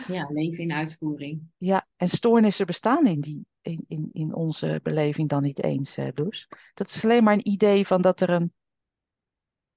Ja, 0.08 0.28
leven 0.32 0.64
in 0.64 0.74
uitvoering. 0.74 1.42
Ja, 1.58 1.88
en 1.96 2.08
stoornissen 2.08 2.66
bestaan 2.66 3.08
in, 3.08 3.22
die, 3.22 3.46
in, 3.62 3.86
in, 3.88 4.10
in 4.12 4.34
onze 4.34 4.80
beleving 4.84 5.30
dan 5.30 5.44
niet 5.44 5.64
eens, 5.64 5.98
Loes. 6.14 6.48
Dat 6.74 6.88
is 6.88 7.04
alleen 7.04 7.24
maar 7.24 7.34
een 7.34 7.48
idee 7.48 7.88
van 7.88 8.02
dat 8.02 8.22
er 8.22 8.30
een 8.30 8.54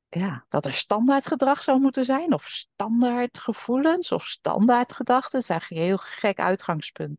ja, 0.08 0.44
dat 0.48 0.66
er 0.66 0.74
standaard 0.74 1.26
gedrag 1.26 1.62
zou 1.62 1.80
moeten 1.80 2.04
zijn, 2.04 2.32
of 2.32 2.46
standaard 2.46 3.38
gevoelens, 3.38 4.12
of 4.12 4.26
standaard 4.26 4.92
gedachten. 4.92 5.32
Dat 5.32 5.42
is 5.42 5.48
eigenlijk 5.48 5.80
een 5.80 5.86
heel 5.86 5.98
gek 5.98 6.40
uitgangspunt. 6.40 7.18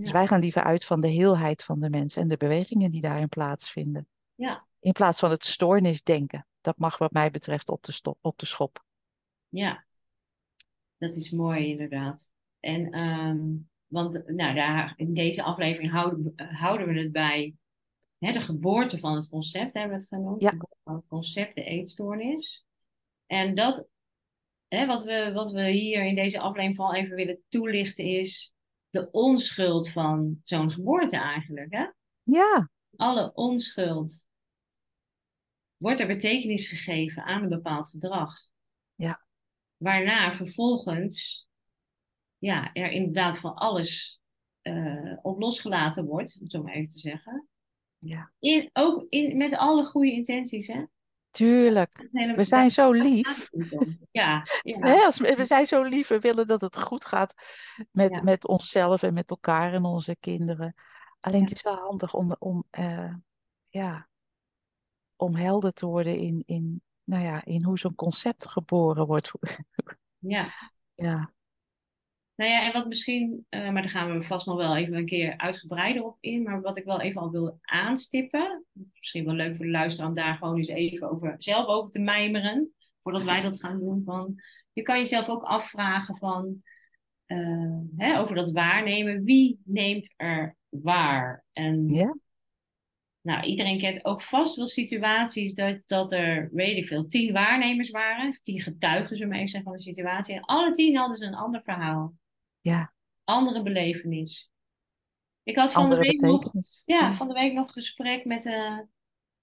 Dus 0.00 0.10
wij 0.10 0.26
gaan 0.26 0.40
liever 0.40 0.62
uit 0.62 0.84
van 0.84 1.00
de 1.00 1.08
heelheid 1.08 1.64
van 1.64 1.80
de 1.80 1.90
mens 1.90 2.16
en 2.16 2.28
de 2.28 2.36
bewegingen 2.36 2.90
die 2.90 3.00
daarin 3.00 3.28
plaatsvinden. 3.28 4.06
Ja. 4.34 4.66
In 4.80 4.92
plaats 4.92 5.18
van 5.18 5.30
het 5.30 5.44
stoornisdenken. 5.44 6.46
Dat 6.60 6.78
mag 6.78 6.98
wat 6.98 7.12
mij 7.12 7.30
betreft 7.30 7.68
op 7.68 7.82
de, 7.82 7.92
stop, 7.92 8.18
op 8.20 8.38
de 8.38 8.46
schop. 8.46 8.84
Ja, 9.48 9.84
dat 10.98 11.16
is 11.16 11.30
mooi 11.30 11.68
inderdaad. 11.68 12.30
En 12.60 12.98
um, 12.98 13.68
want 13.86 14.28
nou, 14.28 14.54
daar, 14.54 14.92
in 14.96 15.14
deze 15.14 15.42
aflevering 15.42 15.92
houden, 15.92 16.32
houden 16.36 16.86
we 16.86 16.98
het 16.98 17.12
bij 17.12 17.54
hè, 18.18 18.32
de 18.32 18.40
geboorte 18.40 18.98
van 18.98 19.16
het 19.16 19.28
concept, 19.28 19.74
hebben 19.74 19.90
we 19.90 20.04
het 20.04 20.08
genoemd. 20.08 20.42
Ja. 20.42 20.56
Van 20.84 20.94
het 20.94 21.06
concept, 21.06 21.54
de 21.54 21.64
eetstoornis. 21.64 22.64
En 23.26 23.54
dat, 23.54 23.88
hè, 24.68 24.86
wat, 24.86 25.04
we, 25.04 25.30
wat 25.32 25.50
we 25.50 25.70
hier 25.70 26.04
in 26.04 26.14
deze 26.14 26.40
aflevering 26.40 26.76
vooral 26.76 26.94
even 26.94 27.16
willen 27.16 27.42
toelichten 27.48 28.04
is 28.04 28.52
de 28.98 29.10
onschuld 29.10 29.90
van 29.90 30.40
zo'n 30.42 30.72
geboorte 30.72 31.16
eigenlijk. 31.16 31.72
Hè? 31.72 31.86
Ja. 32.22 32.70
Alle 32.96 33.34
onschuld 33.34 34.26
wordt 35.76 36.00
er 36.00 36.06
betekenis 36.06 36.68
gegeven 36.68 37.24
aan 37.24 37.42
een 37.42 37.48
bepaald 37.48 37.88
gedrag. 37.88 38.34
Ja. 38.94 39.26
Waarna 39.76 40.32
vervolgens 40.32 41.48
ja, 42.38 42.72
er 42.72 42.90
inderdaad 42.90 43.38
van 43.38 43.54
alles 43.54 44.20
uh, 44.62 45.18
op 45.22 45.38
losgelaten 45.38 46.04
wordt, 46.04 46.36
om 46.36 46.42
het 46.42 46.52
zo 46.52 46.62
maar 46.62 46.74
even 46.74 46.90
te 46.90 46.98
zeggen. 46.98 47.48
Ja. 47.98 48.32
In, 48.38 48.70
ook 48.72 49.06
in, 49.08 49.36
met 49.36 49.56
alle 49.56 49.84
goede 49.84 50.12
intenties, 50.12 50.66
hè? 50.66 50.84
Tuurlijk. 51.38 52.08
We 52.36 52.44
zijn 52.44 52.70
zo 52.70 52.92
lief. 52.92 53.48
Ja, 54.10 54.46
ja. 54.62 55.10
We 55.18 55.44
zijn 55.44 55.66
zo 55.66 55.82
lief. 55.82 56.08
We 56.08 56.18
willen 56.18 56.46
dat 56.46 56.60
het 56.60 56.76
goed 56.76 57.04
gaat 57.04 57.34
met, 57.90 58.16
ja. 58.16 58.22
met 58.22 58.46
onszelf 58.46 59.02
en 59.02 59.14
met 59.14 59.30
elkaar 59.30 59.72
en 59.72 59.84
onze 59.84 60.16
kinderen. 60.20 60.74
Alleen 61.20 61.40
het 61.40 61.50
is 61.50 61.62
wel 61.62 61.76
handig 61.76 62.14
om, 62.14 62.36
om, 62.38 62.64
uh, 62.78 63.14
ja, 63.68 64.08
om 65.16 65.34
helder 65.34 65.72
te 65.72 65.86
worden 65.86 66.16
in, 66.16 66.42
in, 66.46 66.82
nou 67.04 67.24
ja, 67.24 67.44
in 67.44 67.64
hoe 67.64 67.78
zo'n 67.78 67.94
concept 67.94 68.48
geboren 68.48 69.06
wordt. 69.06 69.30
ja. 70.18 70.44
ja. 70.94 71.32
Nou 72.34 72.50
ja, 72.50 72.66
en 72.66 72.72
wat 72.72 72.86
misschien, 72.86 73.46
uh, 73.50 73.70
maar 73.70 73.82
daar 73.82 73.90
gaan 73.90 74.18
we 74.18 74.22
vast 74.22 74.46
nog 74.46 74.56
wel 74.56 74.76
even 74.76 74.94
een 74.94 75.06
keer 75.06 75.36
uitgebreider 75.36 76.04
op 76.04 76.16
in. 76.20 76.42
Maar 76.42 76.60
wat 76.60 76.78
ik 76.78 76.84
wel 76.84 77.00
even 77.00 77.20
al 77.20 77.30
wil 77.30 77.58
aanstippen. 77.62 78.57
Misschien 78.98 79.24
wel 79.24 79.34
leuk 79.34 79.56
voor 79.56 79.64
de 79.64 79.70
luisteraar 79.70 80.08
om 80.08 80.14
daar 80.14 80.36
gewoon 80.36 80.56
eens 80.56 80.68
even 80.68 81.10
over, 81.10 81.34
zelf 81.38 81.66
over 81.66 81.90
te 81.90 81.98
mijmeren. 81.98 82.72
Voordat 83.02 83.24
wij 83.24 83.40
dat 83.40 83.60
gaan 83.60 83.78
doen. 83.78 84.02
Van, 84.04 84.34
je 84.72 84.82
kan 84.82 84.98
jezelf 84.98 85.28
ook 85.28 85.42
afvragen 85.42 86.16
van, 86.16 86.62
uh, 87.26 87.80
hè, 87.96 88.18
over 88.18 88.34
dat 88.34 88.50
waarnemen. 88.50 89.24
Wie 89.24 89.60
neemt 89.64 90.14
er 90.16 90.56
waar? 90.68 91.44
En 91.52 91.88
ja. 91.88 92.16
nou, 93.20 93.44
iedereen 93.44 93.78
kent 93.78 94.04
ook 94.04 94.22
vast 94.22 94.56
wel 94.56 94.66
situaties 94.66 95.54
dat, 95.54 95.80
dat 95.86 96.12
er, 96.12 96.48
weet 96.52 96.76
ik 96.76 96.86
veel, 96.86 97.08
tien 97.08 97.32
waarnemers 97.32 97.90
waren. 97.90 98.40
Tien 98.42 98.60
getuigen, 98.60 99.16
zullen 99.16 99.32
we 99.32 99.36
even 99.36 99.48
zeggen, 99.48 99.70
van 99.70 99.78
de 99.78 99.84
situatie. 99.84 100.34
En 100.34 100.44
alle 100.44 100.72
tien 100.72 100.96
hadden 100.96 101.16
ze 101.16 101.26
een 101.26 101.34
ander 101.34 101.62
verhaal. 101.62 102.14
Ja. 102.60 102.92
Andere 103.24 103.62
belevenis. 103.62 104.50
Ik 105.48 105.56
had 105.56 105.72
van 105.72 105.90
de 105.90 105.96
week 105.96 106.20
nog, 106.20 106.52
ja, 106.84 107.14
van 107.14 107.28
de 107.28 107.34
week 107.34 107.52
nog 107.52 107.66
een 107.66 107.72
gesprek 107.72 108.24
met, 108.24 108.46
uh, 108.46 108.78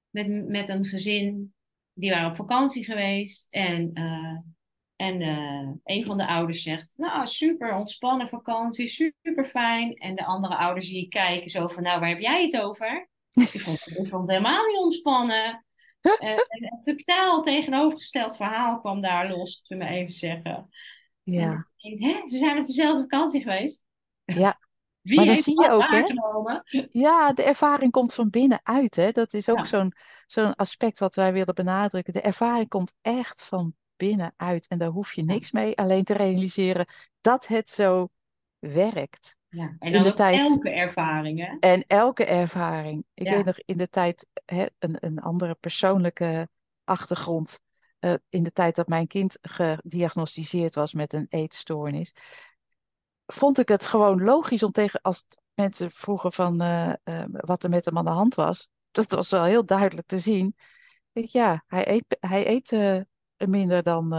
met, 0.10 0.48
met 0.48 0.70
een 0.70 0.86
gezin. 0.86 1.54
Die 1.94 2.12
waren 2.12 2.30
op 2.30 2.36
vakantie 2.36 2.86
geweest. 2.86 3.48
En, 3.50 3.91
uh, 3.94 4.38
en 4.96 5.22
uh, 5.22 5.70
een 5.84 6.06
van 6.06 6.18
de 6.18 6.28
ouders 6.28 6.62
zegt, 6.62 6.94
nou 6.98 7.28
super, 7.28 7.76
ontspannen 7.76 8.28
vakantie, 8.28 8.88
super 8.88 9.46
fijn. 9.46 9.94
En 9.94 10.15
de 10.15 10.26
andere 10.26 10.56
ouders 10.56 10.89
je 10.89 11.08
kijken 11.08 11.50
zo 11.50 11.68
van, 11.68 11.84
nou 11.84 12.00
waar 12.00 12.10
heb 12.10 12.20
jij 12.20 12.44
het 12.44 12.58
over? 12.58 13.10
Ik 13.34 13.60
vond, 13.60 13.88
ik 13.88 14.08
vond 14.08 14.22
het 14.22 14.32
helemaal 14.32 14.65
niet 14.65 14.78
ontspannen. 14.78 15.65
en 16.20 16.39
een 16.48 16.82
totaal 16.84 17.41
tegenovergesteld 17.41 18.36
verhaal 18.36 18.80
kwam 18.80 19.02
daar 19.02 19.30
los, 19.30 19.60
zullen 19.63 19.88
we 19.88 19.94
even 19.94 20.13
zeggen. 20.13 20.70
Ja. 21.24 21.68
Denk, 21.78 22.00
hè, 22.00 22.30
ze 22.30 22.38
zijn 22.38 22.58
op 22.58 22.65
dezelfde 22.65 23.02
vakantie 23.02 23.41
geweest. 23.41 23.86
Ja. 24.26 24.63
Wie 25.06 25.15
maar 25.15 25.26
heeft 25.26 25.44
zie 25.44 25.62
je 25.62 25.70
ook, 25.70 25.89
hè? 25.89 26.04
Ja, 26.89 27.34
de 27.34 27.44
ervaring 27.44 27.91
komt 27.91 28.13
van 28.13 28.30
binnenuit, 28.30 28.96
hè? 28.96 29.12
Dat 29.12 29.34
is 29.34 29.50
ook 29.50 29.58
Ja. 29.58 29.65
zo'n 29.65 29.94
zo'n 30.28 30.56
aspect 30.56 31.00
wat 31.00 31.15
wij 31.15 31.34
willen 31.34 31.56
benadrukken. 31.56 32.13
De 32.13 32.22
ervaring 32.22 32.68
komt 32.70 32.94
echt 33.02 33.44
van 33.44 33.74
binnenuit 33.96 34.68
en 34.68 34.78
daar 34.78 34.89
hoef 34.89 35.13
je 35.13 35.24
niks 35.24 35.52
mee, 35.52 35.78
alleen 35.78 36.04
te 36.04 36.13
realiseren 36.13 36.86
dat 37.22 37.48
het 37.48 37.70
zo 37.70 38.08
werkt. 38.60 39.38
Ja. 39.50 39.76
En 39.80 39.94
In 39.94 40.04
de 40.04 40.13
tijd- 40.13 40.46
elke 40.46 40.70
ervaring, 40.70 41.39
hè? 41.48 41.70
En 41.70 41.84
elke 41.88 42.26
ervaring. 42.26 43.06
Ik 43.13 43.28
Ja. 43.28 43.36
weet 43.36 43.46
nog 43.46 43.58
in 43.65 43.78
de 43.78 43.89
tijd, 43.89 44.28
hè, 44.46 44.65
een, 44.80 44.98
een 45.00 45.20
andere 45.20 45.56
persoonlijke 45.60 46.50
achtergrond. 46.84 47.60
eh, 48.00 48.13
in 48.30 48.44
de 48.44 48.52
tijd 48.52 48.76
dat 48.76 48.88
mijn 48.88 49.08
kind 49.08 49.38
gediagnosticeerd 49.41 50.76
was 50.76 50.94
met 50.94 51.13
een 51.13 51.26
eetstoornis. 51.30 52.13
Vond 53.25 53.59
ik 53.59 53.67
het 53.67 53.85
gewoon 53.85 54.23
logisch 54.23 54.63
om 54.63 54.71
tegen, 54.71 55.01
als 55.01 55.25
mensen 55.53 55.91
vroegen 55.91 56.31
van 56.31 56.61
eh, 56.61 56.93
eh, 57.03 57.25
wat 57.29 57.63
er 57.63 57.69
met 57.69 57.85
hem 57.85 57.97
aan 57.97 58.05
de 58.05 58.11
hand 58.11 58.35
was. 58.35 58.69
Dat 58.91 59.11
was 59.11 59.29
wel 59.29 59.43
heel 59.43 59.65
duidelijk 59.65 60.07
te 60.07 60.19
zien. 60.19 60.55
Ja, 61.11 61.63
hij 61.67 61.88
eet, 61.88 62.17
hij 62.19 62.47
eet 62.47 62.71
eh, 62.71 63.01
minder 63.38 63.83
dan, 63.83 64.09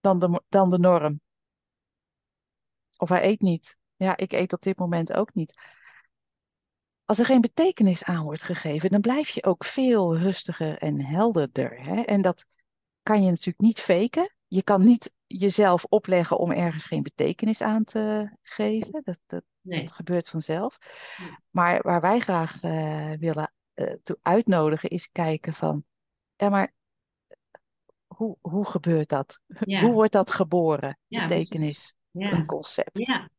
dan, 0.00 0.18
de, 0.18 0.42
dan 0.48 0.70
de 0.70 0.78
norm. 0.78 1.20
Of 2.96 3.08
hij 3.08 3.24
eet 3.24 3.40
niet. 3.40 3.76
Ja, 3.96 4.16
ik 4.16 4.32
eet 4.32 4.52
op 4.52 4.62
dit 4.62 4.78
moment 4.78 5.12
ook 5.12 5.34
niet. 5.34 5.58
Als 7.04 7.18
er 7.18 7.24
geen 7.24 7.40
betekenis 7.40 8.04
aan 8.04 8.24
wordt 8.24 8.42
gegeven, 8.42 8.90
dan 8.90 9.00
blijf 9.00 9.28
je 9.28 9.44
ook 9.44 9.64
veel 9.64 10.16
rustiger 10.16 10.78
en 10.78 11.00
helderder. 11.00 11.80
Hè? 11.80 12.02
En 12.02 12.22
dat 12.22 12.46
kan 13.02 13.22
je 13.22 13.30
natuurlijk 13.30 13.60
niet 13.60 13.80
faken. 13.80 14.34
Je 14.46 14.62
kan 14.62 14.84
niet 14.84 15.12
jezelf 15.26 15.84
opleggen 15.84 16.38
om 16.38 16.50
ergens 16.52 16.86
geen 16.86 17.02
betekenis 17.02 17.62
aan 17.62 17.84
te 17.84 18.30
geven. 18.42 19.02
Dat, 19.04 19.18
dat, 19.26 19.42
Nee. 19.60 19.80
dat 19.80 19.92
gebeurt 19.92 20.28
vanzelf. 20.28 20.78
Maar 21.50 21.82
waar 21.82 22.00
wij 22.00 22.18
graag 22.18 22.62
eh, 22.62 23.12
willen 23.12 23.52
eh, 23.74 23.94
toe 24.02 24.18
uitnodigen, 24.22 24.88
is 24.88 25.10
kijken 25.12 25.52
van, 25.54 25.84
ja, 26.36 26.48
maar 26.48 26.74
hoe, 28.06 28.36
hoe 28.40 28.66
gebeurt 28.66 29.08
dat? 29.08 29.40
Ja. 29.46 29.80
Hoe 29.80 29.92
wordt 29.92 30.12
dat 30.12 30.30
geboren? 30.30 30.98
Ja, 31.06 31.26
betekenis, 31.26 31.94
Ja. 32.10 32.32
een 32.32 32.46
concept. 32.46 32.98
ja, 33.06 33.30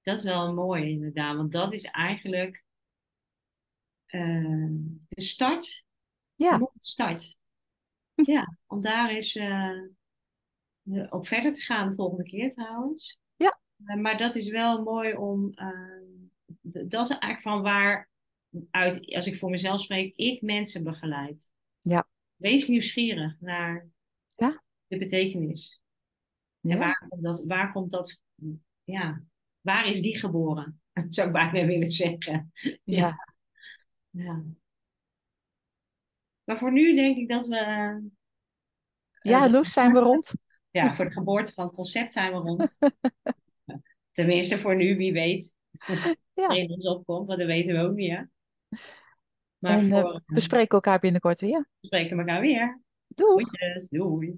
dat 0.00 0.18
is 0.18 0.24
wel 0.24 0.54
mooi 0.54 0.90
inderdaad. 0.90 1.36
Want 1.36 1.52
dat 1.52 1.72
is 1.72 1.84
eigenlijk 1.84 2.64
eh, 4.06 4.68
de 5.08 5.20
start. 5.20 5.84
Ja. 6.34 6.58
De 6.58 6.70
start. 6.78 7.38
Ja, 8.14 8.56
om 8.66 8.80
daar 8.82 9.10
eh, 9.10 9.70
op 11.10 11.26
verder 11.26 11.52
te 11.52 11.60
gaan 11.60 11.88
de 11.88 11.94
volgende 11.94 12.22
keer 12.24 12.50
trouwens. 12.50 13.18
Ja. 13.36 13.60
Eh, 13.84 13.96
maar 13.96 14.16
dat 14.18 14.34
is 14.34 14.48
wel 14.50 14.82
mooi 14.82 15.14
om... 15.14 15.52
eh, 15.54 16.02
dat 16.60 17.04
is 17.04 17.10
eigenlijk 17.18 17.40
van 17.40 17.62
waar 17.62 18.08
uit, 18.70 19.14
als 19.14 19.26
ik 19.26 19.38
voor 19.38 19.50
mezelf 19.50 19.80
spreek, 19.80 20.16
ik 20.16 20.42
mensen 20.42 20.84
begeleid. 20.84 21.52
Ja. 21.80 22.08
Wees 22.36 22.68
nieuwsgierig 22.68 23.36
naar 23.40 23.88
Ja. 24.36 24.62
de 24.86 24.98
betekenis. 24.98 25.82
Ja. 26.60 26.70
En 26.72 26.78
waar 26.78 27.06
komt 27.08 27.22
dat, 27.22 27.42
waar 27.46 27.72
komt 27.72 27.90
dat, 27.90 28.22
ja, 28.84 29.22
waar 29.60 29.86
is 29.86 30.00
die 30.02 30.18
geboren? 30.18 30.80
Zou 31.08 31.26
ik 31.26 31.32
bijna 31.32 31.66
willen 31.66 31.90
zeggen. 31.90 32.52
Ja. 32.84 33.34
Ja. 34.10 34.42
Maar 36.44 36.58
voor 36.58 36.72
nu 36.72 36.94
denk 36.94 37.16
ik 37.16 37.28
dat 37.28 37.46
we, 37.46 37.56
Ja, 39.20 39.44
Eh, 39.44 39.50
Loes, 39.50 39.72
zijn 39.72 39.92
we 39.92 39.98
rond? 39.98 40.32
Ja, 40.82 40.94
voor 40.94 41.04
de 41.04 41.10
geboorte 41.10 41.52
van 41.52 41.64
het 41.64 41.74
concept 41.74 42.12
zijn 42.12 42.32
we 42.32 42.38
rond. 42.38 42.76
Tenminste, 44.12 44.58
voor 44.58 44.76
nu, 44.76 44.96
wie 44.96 45.12
weet. 45.12 45.56
Ja. 46.34 46.46
Geen 46.46 46.70
ons 46.70 46.86
opkomt, 46.88 47.26
want 47.26 47.38
dat 47.38 47.48
weten 47.48 47.74
we 47.74 47.80
ook 47.82 47.94
niet, 47.94 48.10
hè? 48.10 48.22
Maar 49.58 49.78
En 49.78 49.92
eh, 49.92 50.00
voor, 50.00 50.22
we 50.26 50.40
spreken 50.40 50.68
elkaar 50.68 50.98
binnenkort 50.98 51.40
weer. 51.40 51.68
we 51.80 51.86
spreken 51.86 52.18
elkaar 52.18 52.40
weer. 52.40 52.82
Doei! 53.08 53.44
Doei. 53.88 54.36